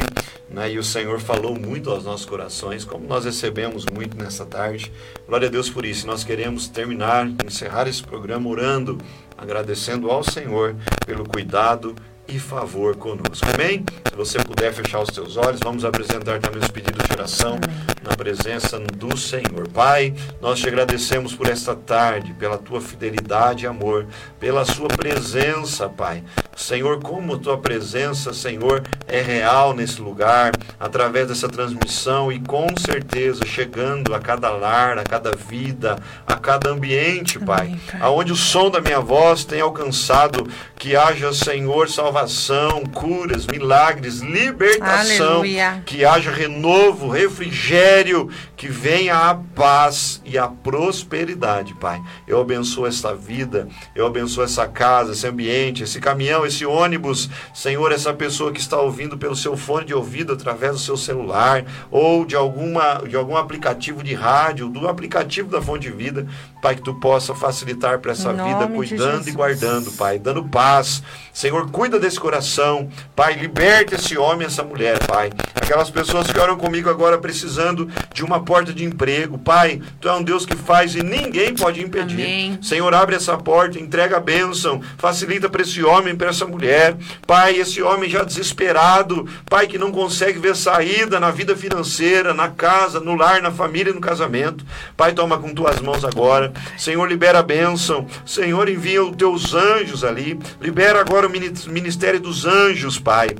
[0.48, 4.92] Né, e o Senhor falou muito aos nossos corações, como nós recebemos muito nessa tarde.
[5.28, 6.06] Glória a Deus por isso.
[6.06, 9.00] Nós queremos terminar, encerrar esse programa orando,
[9.36, 10.76] agradecendo ao Senhor
[11.08, 11.96] pelo cuidado
[12.32, 13.46] e favor conosco.
[13.54, 13.84] Amém?
[14.10, 17.60] Se você puder fechar os seus olhos, vamos apresentar também os pedidos de oração
[18.02, 19.68] na presença do Senhor.
[19.74, 24.08] Pai, nós te agradecemos por esta tarde, pela tua fidelidade e amor,
[24.40, 26.24] pela sua presença, Pai.
[26.56, 33.46] Senhor, como tua presença, Senhor, é real nesse lugar, através dessa transmissão e com certeza
[33.46, 35.98] chegando a cada lar, a cada vida,
[36.28, 38.02] a cada ambiente, Pai, Amém, pai.
[38.02, 40.48] aonde o som da minha voz tem alcançado,
[40.82, 45.84] que haja, Senhor, salvação, curas, milagres, libertação, Aleluia.
[45.86, 48.28] que haja renovo, refrigério,
[48.62, 52.00] que venha a paz e a prosperidade, Pai.
[52.28, 57.92] Eu abençoo esta vida, eu abençoo essa casa, esse ambiente, esse caminhão, esse ônibus, Senhor,
[57.92, 62.24] essa pessoa que está ouvindo pelo seu fone de ouvido através do seu celular ou
[62.24, 66.28] de alguma de algum aplicativo de rádio, do aplicativo da Fonte de Vida,
[66.62, 71.02] Pai, que tu possa facilitar para essa vida, cuidando e guardando, Pai, dando paz.
[71.34, 75.30] Senhor, cuida desse coração, Pai, liberta esse homem, essa mulher, Pai.
[75.56, 80.14] Aquelas pessoas que oram comigo agora precisando de uma porta de emprego, Pai, tu é
[80.14, 82.24] um Deus que faz e ninguém pode impedir.
[82.24, 82.60] Amém.
[82.62, 86.98] Senhor, abre essa porta, entrega a bênção, facilita para esse homem, para essa mulher.
[87.26, 92.50] Pai, esse homem já desesperado, Pai, que não consegue ver saída na vida financeira, na
[92.50, 94.66] casa, no lar, na família, no casamento.
[94.98, 96.52] Pai, toma com tuas mãos agora.
[96.78, 98.06] Senhor, libera a bênção.
[98.26, 100.38] Senhor, envia os teus anjos ali.
[100.60, 103.36] Libera agora o ministério dos anjos, Pai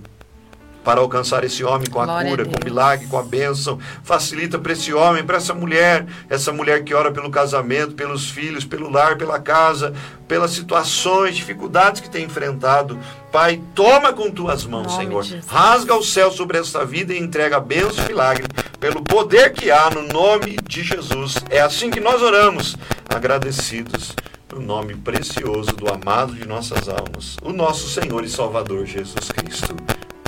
[0.84, 3.80] para alcançar esse homem com a Glória cura, a com o milagre, com a bênção.
[4.04, 8.66] Facilita para esse homem, para essa mulher, essa mulher que ora pelo casamento, pelos filhos,
[8.66, 9.94] pelo lar, pela casa,
[10.28, 13.00] pelas situações, dificuldades que tem enfrentado.
[13.32, 15.26] Pai, toma com tuas mãos, Senhor.
[15.48, 18.46] Rasga o céu sobre esta vida e entrega a bênção e milagre
[18.80, 21.36] pelo poder que há no nome de Jesus.
[21.50, 22.76] É assim que nós oramos,
[23.08, 24.16] agradecidos
[24.54, 29.76] no nome precioso do amado de nossas almas, o nosso Senhor e Salvador Jesus Cristo.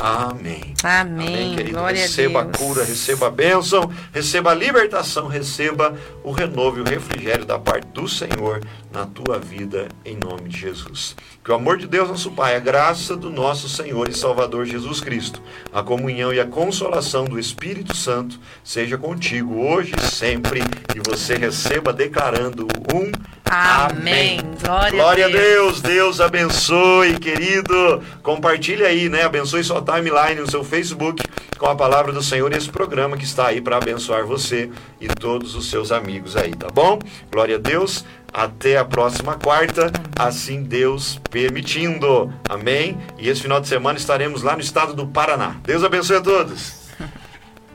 [0.02, 0.74] Amém.
[0.84, 1.28] Amém.
[1.28, 1.78] Amém querido.
[1.78, 6.82] Glória receba a, a cura, receba a bênção, receba a libertação, receba o renovo e
[6.82, 8.62] o refrigério da parte do Senhor
[8.94, 11.16] na tua vida, em nome de Jesus.
[11.44, 15.02] Que o amor de Deus, nosso Pai, a graça do nosso Senhor e Salvador Jesus
[15.02, 15.42] Cristo,
[15.74, 20.62] a comunhão e a consolação do Espírito Santo seja contigo hoje e sempre,
[20.96, 23.12] e você receba declarando um
[23.46, 24.40] Amém.
[24.40, 24.56] Amém.
[24.64, 25.44] Glória, Glória a, Deus.
[25.44, 25.82] Deus.
[25.82, 28.02] Deus abençoe, querido.
[28.24, 29.24] Compartilhe aí, né?
[29.24, 31.24] Abençoe sua timeline no seu Facebook
[31.64, 34.70] com a palavra do Senhor e esse programa que está aí para abençoar você
[35.00, 37.00] e todos os seus amigos aí, tá bom?
[37.32, 38.04] Glória a Deus.
[38.34, 42.34] Até a próxima quarta, assim Deus permitindo.
[42.50, 42.98] Amém?
[43.18, 45.56] E esse final de semana estaremos lá no estado do Paraná.
[45.64, 46.83] Deus abençoe a todos.